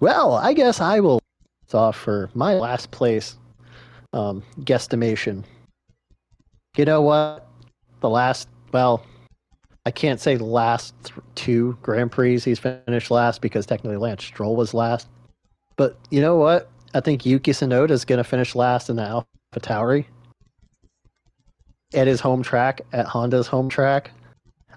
Well, 0.01 0.35
I 0.35 0.53
guess 0.53 0.81
I 0.81 0.99
will 1.01 1.21
off 1.75 1.97
for 1.97 2.29
my 2.35 2.55
last 2.55 2.91
place 2.91 3.37
um, 4.13 4.43
guesstimation. 4.61 5.45
You 6.77 6.85
know 6.85 7.03
what? 7.03 7.49
The 8.01 8.11
last, 8.11 8.49
well, 8.73 9.05
I 9.85 9.91
can't 9.91 10.21
say 10.21 10.37
last 10.37 10.95
th- 11.05 11.19
two 11.35 11.77
Grand 11.83 12.13
Prix 12.13 12.39
he's 12.41 12.59
finished 12.59 13.11
last 13.11 13.41
because 13.41 13.67
technically 13.67 13.97
Lance 13.97 14.25
Stroll 14.25 14.57
was 14.57 14.75
last. 14.75 15.09
But 15.77 15.97
you 16.11 16.21
know 16.21 16.37
what? 16.37 16.71
I 16.95 17.01
think 17.01 17.27
Yuki 17.27 17.53
Tsunoda 17.53 17.91
is 17.91 18.05
going 18.05 18.19
to 18.19 18.25
finish 18.25 18.55
last 18.55 18.91
in 18.91 18.97
the 18.97 19.03
Alpha 19.03 19.27
Tauri 19.57 20.07
at 21.95 22.07
his 22.07 22.21
home 22.21 22.43
track, 22.43 22.83
at 22.93 23.07
Honda's 23.07 23.47
home 23.47 23.69
track. 23.69 24.11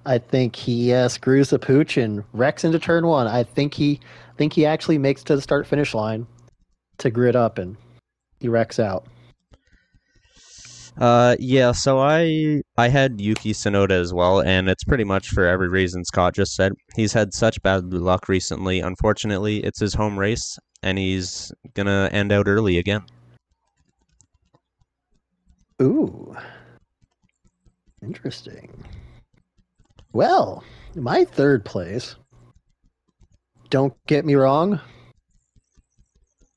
I 0.05 0.17
think 0.17 0.55
he 0.55 0.93
uh, 0.93 1.07
screws 1.07 1.49
the 1.49 1.59
pooch 1.59 1.97
and 1.97 2.23
wrecks 2.33 2.63
into 2.63 2.79
turn 2.79 3.07
one. 3.07 3.27
I 3.27 3.43
think 3.43 3.73
he 3.73 3.99
think 4.37 4.53
he 4.53 4.65
actually 4.65 4.97
makes 4.97 5.23
to 5.23 5.35
the 5.35 5.41
start 5.41 5.65
finish 5.65 5.93
line 5.93 6.27
to 6.97 7.09
grid 7.09 7.35
up 7.35 7.57
and 7.57 7.77
he 8.39 8.49
wrecks 8.49 8.79
out. 8.79 9.05
Uh, 10.97 11.35
yeah. 11.39 11.71
So 11.71 11.99
I 11.99 12.61
I 12.77 12.87
had 12.87 13.19
Yuki 13.19 13.53
Tsunoda 13.53 13.91
as 13.91 14.13
well, 14.13 14.41
and 14.41 14.69
it's 14.69 14.83
pretty 14.83 15.03
much 15.03 15.29
for 15.29 15.45
every 15.45 15.67
reason 15.67 16.05
Scott 16.05 16.35
just 16.35 16.55
said. 16.55 16.73
He's 16.95 17.13
had 17.13 17.33
such 17.33 17.61
bad 17.61 17.93
luck 17.93 18.29
recently. 18.29 18.79
Unfortunately, 18.79 19.63
it's 19.63 19.79
his 19.79 19.93
home 19.93 20.17
race, 20.17 20.57
and 20.83 20.97
he's 20.97 21.51
gonna 21.73 22.09
end 22.11 22.31
out 22.31 22.47
early 22.47 22.77
again. 22.77 23.03
Ooh. 25.81 26.35
Interesting. 28.01 28.69
Well, 30.13 30.63
my 30.95 31.25
third 31.25 31.65
place. 31.65 32.15
Don't 33.69 33.93
get 34.07 34.25
me 34.25 34.35
wrong. 34.35 34.79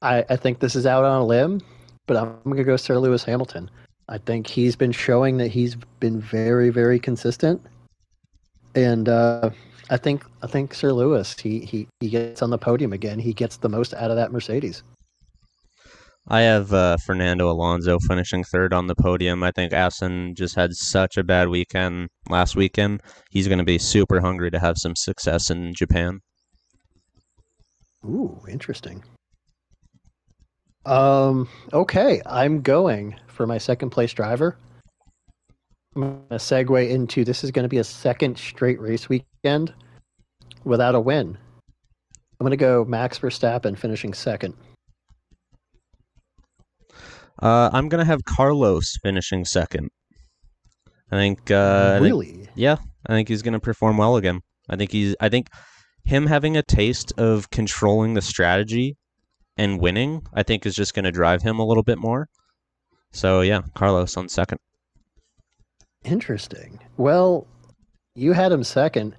I, 0.02 0.24
I 0.28 0.36
think 0.36 0.60
this 0.60 0.76
is 0.76 0.86
out 0.86 1.04
on 1.04 1.22
a 1.22 1.26
limb, 1.26 1.60
but 2.06 2.16
I'm 2.16 2.54
to 2.54 2.64
go 2.64 2.76
Sir 2.76 2.98
Lewis 2.98 3.24
Hamilton. 3.24 3.68
I 4.08 4.18
think 4.18 4.46
he's 4.46 4.74
been 4.74 4.92
showing 4.92 5.36
that 5.36 5.48
he's 5.48 5.76
been 6.00 6.20
very, 6.20 6.70
very 6.70 6.98
consistent, 6.98 7.60
and 8.74 9.08
uh, 9.08 9.50
I 9.90 9.96
think 9.96 10.24
I 10.42 10.46
think 10.46 10.74
Sir 10.74 10.92
Lewis 10.92 11.38
he, 11.38 11.60
he 11.60 11.88
he 12.00 12.08
gets 12.08 12.42
on 12.42 12.50
the 12.50 12.58
podium 12.58 12.92
again. 12.92 13.18
He 13.18 13.32
gets 13.32 13.56
the 13.56 13.68
most 13.68 13.94
out 13.94 14.10
of 14.10 14.16
that 14.16 14.32
Mercedes. 14.32 14.82
I 16.30 16.40
have 16.40 16.74
uh, 16.74 16.98
Fernando 17.06 17.50
Alonso 17.50 17.98
finishing 18.06 18.44
third 18.44 18.74
on 18.74 18.86
the 18.86 18.94
podium. 18.94 19.42
I 19.42 19.50
think 19.50 19.72
Aston 19.72 20.34
just 20.34 20.54
had 20.54 20.74
such 20.74 21.16
a 21.16 21.24
bad 21.24 21.48
weekend 21.48 22.08
last 22.28 22.54
weekend. 22.54 23.00
He's 23.30 23.48
going 23.48 23.58
to 23.58 23.64
be 23.64 23.78
super 23.78 24.20
hungry 24.20 24.50
to 24.50 24.58
have 24.58 24.76
some 24.76 24.94
success 24.94 25.50
in 25.50 25.72
Japan. 25.74 26.20
Ooh, 28.04 28.40
interesting. 28.46 29.02
Um, 30.86 31.48
okay, 31.72 32.22
I'm 32.26 32.62
going 32.62 33.16
for 33.26 33.46
my 33.46 33.58
second 33.58 33.90
place 33.90 34.12
driver. 34.12 34.56
I'm 35.94 36.02
going 36.02 36.22
to 36.30 36.36
segue 36.36 36.88
into 36.88 37.24
this 37.24 37.44
is 37.44 37.50
going 37.50 37.64
to 37.64 37.68
be 37.68 37.78
a 37.78 37.84
second 37.84 38.38
straight 38.38 38.80
race 38.80 39.08
weekend 39.08 39.74
without 40.64 40.94
a 40.94 41.00
win. 41.00 41.36
I'm 42.40 42.44
going 42.44 42.50
to 42.50 42.56
go 42.56 42.84
Max 42.84 43.18
Verstappen 43.18 43.76
finishing 43.76 44.14
second. 44.14 44.54
Uh, 47.40 47.70
I'm 47.72 47.88
gonna 47.88 48.04
have 48.04 48.24
Carlos 48.24 48.96
finishing 49.00 49.44
second. 49.44 49.90
I 51.12 51.16
think. 51.16 51.50
Uh, 51.50 51.92
I 51.96 51.98
think- 52.00 52.02
really? 52.02 52.48
yeah, 52.56 52.76
I 53.06 53.12
think 53.12 53.28
he's 53.28 53.42
gonna 53.42 53.60
perform 53.60 53.96
well 53.96 54.16
again. 54.16 54.40
I 54.68 54.74
think 54.74 54.90
he's. 54.90 55.14
I 55.20 55.28
think 55.28 55.48
him 56.04 56.26
having 56.26 56.56
a 56.56 56.62
taste 56.64 57.12
of 57.16 57.50
controlling 57.50 58.14
the 58.14 58.22
strategy 58.22 58.96
and 59.58 59.80
winning, 59.80 60.22
I 60.32 60.42
think, 60.42 60.64
is 60.64 60.74
just 60.74 60.94
gonna 60.94 61.12
drive 61.12 61.42
him 61.42 61.58
a 61.58 61.66
little 61.66 61.82
bit 61.82 61.98
more. 61.98 62.28
So 63.12 63.42
yeah, 63.42 63.62
Carlos 63.74 64.16
on 64.16 64.28
second. 64.28 64.58
Interesting. 66.04 66.78
Well, 66.96 67.46
you 68.14 68.32
had 68.32 68.52
him 68.52 68.64
second. 68.64 69.14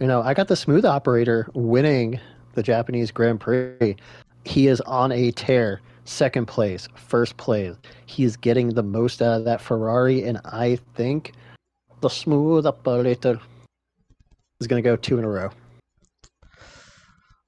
You 0.00 0.06
know, 0.06 0.22
I 0.22 0.34
got 0.34 0.48
the 0.48 0.56
smooth 0.56 0.84
operator 0.84 1.48
winning 1.54 2.20
the 2.54 2.62
Japanese 2.62 3.10
Grand 3.10 3.40
Prix. 3.40 3.96
He 4.44 4.66
is 4.66 4.80
on 4.82 5.12
a 5.12 5.30
tear. 5.30 5.80
Second 6.06 6.46
place, 6.46 6.86
first 6.94 7.36
place. 7.38 7.74
He's 8.04 8.36
getting 8.36 8.68
the 8.68 8.82
most 8.82 9.22
out 9.22 9.38
of 9.38 9.44
that 9.46 9.62
Ferrari, 9.62 10.22
and 10.22 10.38
I 10.44 10.78
think 10.94 11.32
the 12.00 12.10
smooth 12.10 12.66
operator 12.66 13.40
is 14.60 14.66
going 14.66 14.82
to 14.82 14.86
go 14.86 14.96
two 14.96 15.18
in 15.18 15.24
a 15.24 15.28
row. 15.28 15.50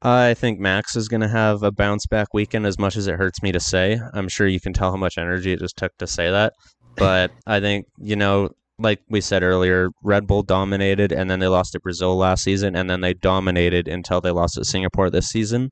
I 0.03 0.35
think 0.35 0.61
Max 0.61 0.95
is 0.95 1.09
going 1.09 1.23
to 1.23 1.29
have 1.29 1.63
a 1.63 1.73
bounce 1.73 2.07
back 2.07 2.35
weekend 2.35 2.67
as 2.67 2.79
much 2.79 2.97
as 2.97 3.07
it 3.07 3.17
hurts 3.17 3.43
me 3.43 3.53
to 3.53 3.61
say. 3.61 3.99
I'm 4.13 4.29
sure 4.29 4.47
you 4.47 4.61
can 4.61 4.73
tell 4.73 4.91
how 4.91 4.97
much 4.97 5.19
energy 5.19 5.53
it 5.53 5.61
just 5.61 5.77
took 5.77 5.97
to 5.99 6.07
say 6.07 6.31
that. 6.31 6.53
But 6.97 7.33
I 7.47 7.61
think, 7.61 7.87
you 7.99 8.17
know, 8.17 8.51
like 8.79 9.01
we 9.09 9.23
said 9.23 9.43
earlier, 9.43 9.89
Red 10.03 10.27
Bull 10.27 10.43
dominated 10.43 11.13
and 11.13 11.31
then 11.31 11.39
they 11.39 11.49
lost 11.49 11.75
at 11.75 11.83
Brazil 11.83 12.17
last 12.17 12.45
season 12.45 12.77
and 12.77 12.91
then 12.91 13.01
they 13.01 13.15
dominated 13.15 13.89
until 13.89 14.21
they 14.21 14.31
lost 14.31 14.59
at 14.59 14.67
Singapore 14.67 15.09
this 15.09 15.29
season. 15.29 15.71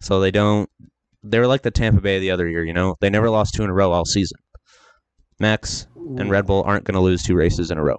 So 0.00 0.20
they 0.20 0.30
don't, 0.30 0.70
they 1.22 1.38
were 1.38 1.46
like 1.46 1.62
the 1.62 1.70
Tampa 1.70 2.00
Bay 2.00 2.18
the 2.18 2.30
other 2.30 2.48
year, 2.48 2.64
you 2.64 2.72
know? 2.72 2.96
They 3.00 3.10
never 3.10 3.28
lost 3.28 3.54
two 3.54 3.62
in 3.62 3.70
a 3.70 3.74
row 3.74 3.92
all 3.92 4.06
season. 4.06 4.38
Max 5.38 5.86
and 5.96 6.30
Red 6.30 6.46
Bull 6.46 6.62
aren't 6.62 6.84
going 6.84 6.94
to 6.94 7.00
lose 7.00 7.22
two 7.22 7.36
races 7.36 7.70
in 7.70 7.76
a 7.76 7.84
row. 7.84 7.98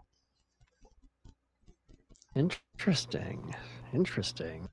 Interesting. 2.36 3.56
Interesting. 3.94 4.70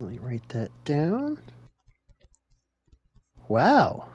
Let 0.00 0.10
me 0.10 0.18
write 0.18 0.48
that 0.50 0.70
down. 0.84 1.38
Wow. 3.48 4.06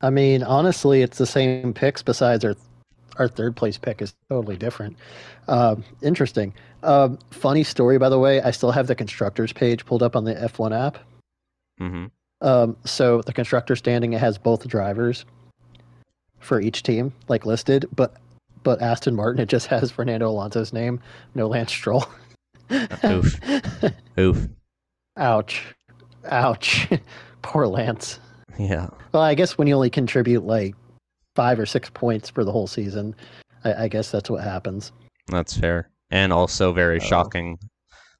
I 0.00 0.08
mean, 0.10 0.42
honestly, 0.42 1.02
it's 1.02 1.18
the 1.18 1.26
same 1.26 1.74
picks. 1.74 2.02
Besides, 2.02 2.44
our 2.44 2.56
our 3.18 3.28
third 3.28 3.54
place 3.54 3.76
pick 3.76 4.00
is 4.00 4.14
totally 4.30 4.56
different. 4.56 4.96
Um, 5.46 5.84
interesting. 6.00 6.54
Um, 6.82 7.18
funny 7.30 7.64
story, 7.64 7.98
by 7.98 8.08
the 8.08 8.18
way. 8.18 8.40
I 8.40 8.50
still 8.50 8.70
have 8.70 8.86
the 8.86 8.94
constructors 8.94 9.52
page 9.52 9.84
pulled 9.84 10.02
up 10.02 10.16
on 10.16 10.24
the 10.24 10.34
F1 10.34 10.72
app. 10.72 10.98
hmm 11.76 12.06
Um, 12.40 12.76
so 12.86 13.20
the 13.20 13.34
constructor 13.34 13.76
standing 13.76 14.14
it 14.14 14.20
has 14.20 14.38
both 14.38 14.66
drivers 14.66 15.26
for 16.38 16.62
each 16.62 16.82
team, 16.82 17.12
like 17.28 17.44
listed, 17.44 17.86
but 17.94 18.14
but 18.62 18.80
Aston 18.80 19.14
Martin 19.14 19.42
it 19.42 19.50
just 19.50 19.66
has 19.74 19.90
Fernando 19.90 20.30
Alonso's 20.30 20.72
name, 20.72 21.00
no 21.34 21.46
Lance 21.46 21.72
Stroll. 21.72 22.06
Oof. 23.04 23.40
Oof. 24.18 24.48
Ouch. 25.16 25.74
Ouch. 26.30 26.88
Poor 27.42 27.66
Lance. 27.66 28.20
Yeah. 28.58 28.88
Well, 29.12 29.22
I 29.22 29.34
guess 29.34 29.56
when 29.58 29.66
you 29.68 29.74
only 29.74 29.90
contribute 29.90 30.44
like 30.44 30.74
five 31.34 31.58
or 31.58 31.66
six 31.66 31.90
points 31.90 32.28
for 32.30 32.44
the 32.44 32.52
whole 32.52 32.66
season, 32.66 33.14
I, 33.64 33.84
I 33.84 33.88
guess 33.88 34.10
that's 34.10 34.28
what 34.30 34.42
happens. 34.44 34.92
That's 35.28 35.56
fair. 35.56 35.90
And 36.10 36.32
also 36.32 36.72
very 36.72 36.96
Oh. 37.00 37.04
shocking 37.04 37.58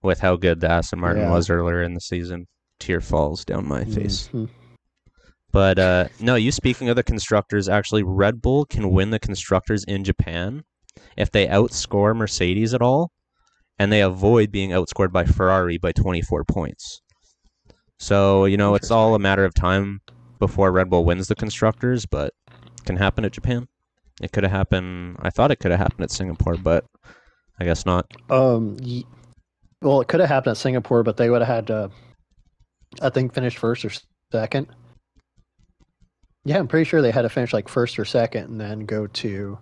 with 0.02 0.20
how 0.20 0.36
good 0.36 0.60
the 0.60 0.70
Aston 0.70 1.00
Martin 1.00 1.22
Yeah. 1.24 1.32
was 1.32 1.50
earlier 1.50 1.82
in 1.82 1.94
the 1.94 2.00
season. 2.00 2.46
Tear 2.78 3.00
falls 3.00 3.44
down 3.44 3.66
my 3.68 3.84
face. 3.84 4.30
Mhm. 4.32 4.48
But 5.52 5.78
uh, 5.78 6.08
no, 6.20 6.36
you 6.36 6.52
speaking 6.52 6.88
of 6.88 6.96
the 6.96 7.02
constructors, 7.02 7.68
actually, 7.68 8.02
Red 8.04 8.40
Bull 8.40 8.64
can 8.64 8.90
win 8.90 9.10
the 9.10 9.18
constructors 9.18 9.84
in 9.84 10.04
Japan 10.04 10.62
if 11.16 11.30
they 11.30 11.46
outscore 11.48 12.16
Mercedes 12.16 12.72
at 12.72 12.80
all, 12.82 13.10
and 13.81 13.90
they 13.90 14.03
avoid 14.03 14.53
being 14.53 14.71
outscored 14.71 15.11
by 15.11 15.25
Ferrari 15.25 15.79
by 15.79 15.90
24 15.90 16.45
points. 16.45 17.01
So 17.99 18.45
you 18.45 18.59
know, 18.59 18.75
it's 18.75 18.90
all 18.90 19.14
a 19.14 19.19
matter 19.19 19.45
of 19.45 19.55
time 19.55 20.03
before 20.38 20.71
Red 20.71 20.90
Bull 20.90 21.07
wins 21.07 21.29
the 21.29 21.35
constructors, 21.35 22.05
but 22.05 22.35
it 22.51 22.85
can 22.85 22.97
happen 22.97 23.25
at 23.25 23.33
Japan. 23.33 23.69
It 24.21 24.33
could 24.33 24.45
have 24.45 24.53
happened. 24.53 25.16
I 25.21 25.31
thought 25.31 25.51
it 25.51 25.61
could 25.61 25.71
have 25.71 25.81
happened 25.81 26.03
at 26.03 26.11
Singapore, 26.11 26.59
but 26.59 26.85
I 27.59 27.64
guess 27.64 27.87
not. 27.87 28.07
Um, 28.29 28.77
well, 29.81 30.03
it 30.03 30.09
could 30.09 30.21
have 30.21 30.29
happened 30.29 30.53
at 30.53 30.57
Singapore, 30.59 31.03
but 31.03 31.16
they 31.16 31.31
would 31.31 31.40
have 31.40 31.49
had 31.49 31.66
to, 31.69 31.90
I 33.01 33.09
think, 33.09 33.33
finish 33.33 33.57
first 33.57 33.83
or 33.87 33.90
second. 34.31 34.66
Yeah, 36.45 36.59
I'm 36.59 36.69
pretty 36.69 36.85
sure 36.85 37.01
they 37.01 37.12
had 37.12 37.23
to 37.23 37.31
finish 37.31 37.55
like 37.55 37.69
first 37.69 37.99
or 37.99 38.05
second, 38.05 38.45
and 38.45 38.61
then 38.61 38.81
go 38.81 39.07
to, 39.07 39.59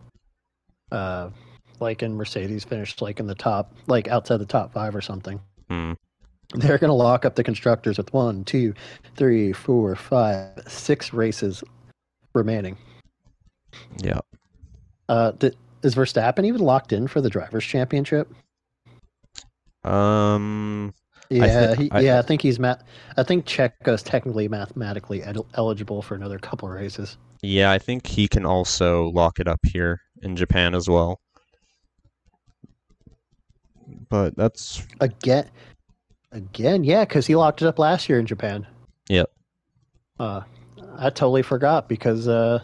uh, 0.90 1.30
like 1.80 2.02
in 2.02 2.14
Mercedes, 2.14 2.64
finished 2.64 3.00
like 3.02 3.20
in 3.20 3.26
the 3.26 3.34
top, 3.34 3.74
like 3.86 4.08
outside 4.08 4.38
the 4.38 4.46
top 4.46 4.72
five 4.72 4.94
or 4.94 5.00
something. 5.00 5.40
Hmm. 5.70 5.92
They're 6.54 6.78
going 6.78 6.88
to 6.88 6.94
lock 6.94 7.24
up 7.26 7.34
the 7.34 7.44
constructors 7.44 7.98
with 7.98 8.12
one, 8.14 8.44
two, 8.44 8.72
three, 9.16 9.52
four, 9.52 9.94
five, 9.94 10.62
six 10.66 11.12
races 11.12 11.62
remaining. 12.34 12.78
Yeah. 13.98 14.20
Uh, 15.10 15.32
th- 15.32 15.54
is 15.82 15.94
Verstappen 15.94 16.44
even 16.46 16.62
locked 16.62 16.92
in 16.92 17.06
for 17.06 17.20
the 17.20 17.28
drivers' 17.30 17.64
championship? 17.64 18.32
Um. 19.84 20.94
Yeah, 21.30 21.74
thi- 21.74 21.84
he, 21.84 21.90
I- 21.90 22.00
yeah. 22.00 22.18
I 22.18 22.22
think 22.22 22.40
he's 22.40 22.58
ma- 22.58 22.76
I 23.18 23.22
think 23.22 23.44
Checo's 23.44 24.02
technically 24.02 24.48
mathematically 24.48 25.22
ed- 25.22 25.36
eligible 25.54 26.00
for 26.00 26.14
another 26.14 26.38
couple 26.38 26.68
races. 26.68 27.18
Yeah, 27.42 27.70
I 27.70 27.78
think 27.78 28.06
he 28.06 28.26
can 28.26 28.46
also 28.46 29.10
lock 29.10 29.38
it 29.38 29.46
up 29.46 29.60
here 29.64 30.00
in 30.22 30.34
Japan 30.36 30.74
as 30.74 30.88
well. 30.88 31.20
But 34.08 34.36
that's 34.36 34.86
Again, 35.00 35.50
again, 36.32 36.84
yeah, 36.84 37.04
because 37.04 37.26
he 37.26 37.36
locked 37.36 37.62
it 37.62 37.66
up 37.66 37.78
last 37.78 38.08
year 38.08 38.18
in 38.18 38.26
Japan. 38.26 38.66
Yep. 39.08 39.30
Uh, 40.18 40.42
I 40.96 41.10
totally 41.10 41.42
forgot 41.42 41.88
because 41.88 42.26
uh, 42.28 42.62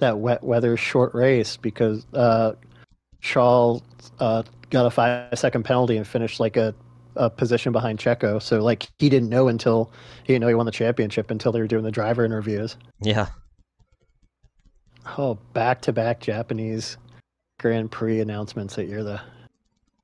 that 0.00 0.18
wet 0.18 0.42
weather 0.42 0.76
short 0.76 1.14
race 1.14 1.56
because 1.56 2.06
uh, 2.14 2.52
Charles 3.20 3.82
uh, 4.18 4.42
got 4.70 4.86
a 4.86 4.90
five 4.90 5.38
second 5.38 5.64
penalty 5.64 5.96
and 5.96 6.06
finished 6.06 6.40
like 6.40 6.56
a, 6.56 6.74
a 7.16 7.30
position 7.30 7.72
behind 7.72 7.98
Checo. 7.98 8.42
So 8.42 8.60
like 8.60 8.88
he 8.98 9.08
didn't 9.08 9.28
know 9.28 9.48
until 9.48 9.92
he 10.24 10.32
didn't 10.32 10.42
know 10.42 10.48
he 10.48 10.54
won 10.54 10.66
the 10.66 10.72
championship 10.72 11.30
until 11.30 11.52
they 11.52 11.60
were 11.60 11.68
doing 11.68 11.84
the 11.84 11.92
driver 11.92 12.24
interviews. 12.24 12.76
yeah. 13.00 13.28
Oh, 15.18 15.34
back 15.52 15.82
to 15.82 15.92
back 15.92 16.20
Japanese 16.20 16.96
Grand 17.60 17.90
Prix 17.90 18.20
announcements 18.20 18.74
that 18.76 18.86
you're 18.86 19.04
the 19.04 19.20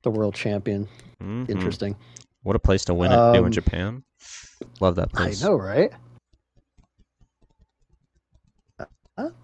the 0.02 0.10
world 0.10 0.34
champion. 0.34 0.88
Mhm. 1.22 1.48
Interesting. 1.48 1.96
What 2.42 2.56
a 2.56 2.58
place 2.58 2.84
to 2.86 2.94
win 2.94 3.12
it 3.12 3.14
in 3.36 3.44
Um, 3.44 3.50
Japan. 3.50 4.02
Love 4.80 4.96
that 4.96 5.12
place. 5.12 5.42
I 5.42 5.46
know, 5.46 5.54
right? 5.56 5.92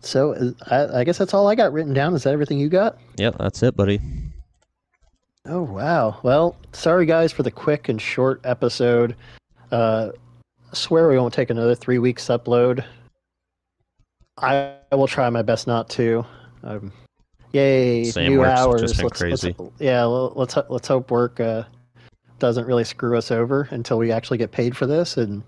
So 0.00 0.32
uh, 0.34 0.52
I, 0.70 1.00
I 1.00 1.04
guess 1.04 1.18
that's 1.18 1.34
all 1.34 1.48
I 1.48 1.54
got 1.54 1.72
written 1.72 1.92
down. 1.92 2.14
Is 2.14 2.22
that 2.22 2.32
everything 2.32 2.58
you 2.58 2.68
got? 2.70 2.98
Yep, 3.18 3.36
that's 3.38 3.62
it, 3.62 3.76
buddy. 3.76 4.00
Oh 5.44 5.62
wow. 5.62 6.18
Well, 6.22 6.56
sorry 6.72 7.06
guys 7.06 7.32
for 7.32 7.42
the 7.42 7.50
quick 7.50 7.88
and 7.88 8.00
short 8.00 8.40
episode. 8.44 9.14
Uh, 9.70 10.10
I 10.72 10.74
swear 10.74 11.08
we 11.08 11.18
won't 11.18 11.34
take 11.34 11.50
another 11.50 11.74
three 11.74 11.98
weeks 11.98 12.26
upload. 12.28 12.84
I 14.38 14.74
will 14.92 15.06
try 15.06 15.28
my 15.30 15.42
best 15.42 15.66
not 15.66 15.88
to. 15.90 16.24
Um, 16.62 16.92
yay, 17.56 18.04
Same, 18.04 18.32
new 18.32 18.44
hours. 18.44 19.02
let's, 19.02 19.18
crazy. 19.18 19.54
Let's, 19.58 19.72
yeah, 19.80 20.04
let's 20.04 20.56
let's 20.68 20.88
hope 20.88 21.10
work 21.10 21.40
uh, 21.40 21.64
doesn't 22.38 22.66
really 22.66 22.84
screw 22.84 23.16
us 23.16 23.30
over 23.30 23.68
until 23.70 23.98
we 23.98 24.12
actually 24.12 24.38
get 24.38 24.52
paid 24.52 24.76
for 24.76 24.86
this 24.86 25.16
and 25.16 25.42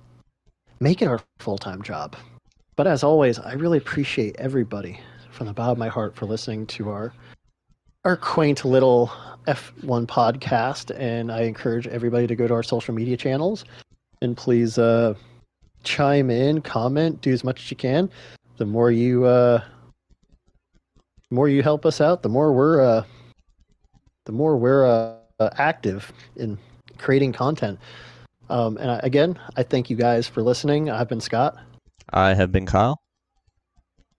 make 0.81 1.03
it 1.03 1.07
our 1.07 1.21
full 1.39 1.59
time 1.59 1.83
job. 1.83 2.17
But 2.77 2.87
as 2.87 3.03
always, 3.03 3.39
I 3.39 3.55
really 3.55 3.79
appreciate 3.79 4.37
everybody 4.39 5.01
from 5.31 5.47
the 5.47 5.53
bottom 5.53 5.73
of 5.73 5.79
my 5.79 5.89
heart 5.89 6.17
for 6.17 6.27
listening 6.27 6.67
to 6.67 6.91
our 6.91 7.13
our 8.05 8.17
quaint 8.17 8.65
little 8.65 9.11
F1 9.47 10.07
podcast, 10.07 10.97
and 10.99 11.31
I 11.33 11.43
encourage 11.43 11.87
everybody 11.89 12.27
to 12.27 12.37
go 12.37 12.47
to 12.47 12.55
our 12.55 12.63
social 12.63 12.95
media 12.95 13.17
channels 13.17 13.65
and 14.23 14.37
please 14.37 14.79
uh, 14.79 15.15
chime 15.85 16.31
in, 16.31 16.61
comment, 16.61 17.21
do 17.21 17.33
as 17.33 17.45
much 17.45 17.63
as 17.63 17.71
you 17.71 17.77
can. 17.77 18.11
The 18.57 18.67
more 18.67 18.91
you, 18.91 19.25
uh, 19.25 19.63
the 21.31 21.35
more 21.35 21.49
you 21.49 21.63
help 21.63 21.85
us 21.85 22.01
out, 22.01 22.23
the 22.23 22.29
more 22.29 22.53
we're, 22.53 22.81
uh, 22.81 23.05
the 24.25 24.33
more 24.33 24.57
we're 24.57 24.87
uh, 24.87 25.17
uh, 25.41 25.51
active 25.57 26.13
in 26.37 26.59
creating 26.99 27.33
content. 27.33 27.79
Um, 28.51 28.77
and 28.79 28.91
I, 28.91 29.01
again, 29.03 29.39
I 29.57 29.63
thank 29.63 29.91
you 29.91 29.97
guys 29.97 30.27
for 30.27 30.43
listening. 30.43 30.91
I've 30.91 31.09
been 31.09 31.21
Scott, 31.21 31.57
I 32.11 32.33
have 32.35 32.51
been 32.51 32.65
Kyle. 32.67 33.01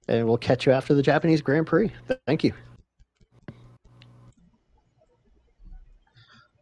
and 0.08 0.28
we'll 0.28 0.38
catch 0.38 0.66
you 0.66 0.72
after 0.72 0.94
the 0.94 1.02
Japanese 1.02 1.42
Grand 1.42 1.66
Prix. 1.68 1.92
Thank 2.28 2.44
you. 2.44 2.54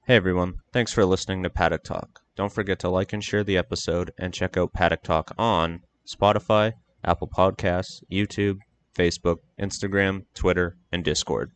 Hey 0.06 0.16
everyone, 0.16 0.54
thanks 0.72 0.94
for 0.94 1.06
listening 1.06 1.44
to 1.44 1.50
Paddock 1.50 1.84
Talk. 1.84 2.22
Don't 2.38 2.54
forget 2.54 2.80
to 2.80 2.90
like 2.90 3.12
and 3.12 3.22
share 3.22 3.44
the 3.44 3.58
episode 3.58 4.12
and 4.18 4.34
check 4.34 4.56
out 4.56 4.72
Paddock 4.72 5.04
Talk 5.04 5.34
on 5.38 5.82
Spotify, 6.08 6.72
Apple 7.04 7.28
Podcasts, 7.28 8.02
YouTube, 8.10 8.60
Facebook, 8.98 9.38
Instagram, 9.60 10.26
Twitter, 10.34 10.78
and 10.92 11.04
Discord. 11.04 11.52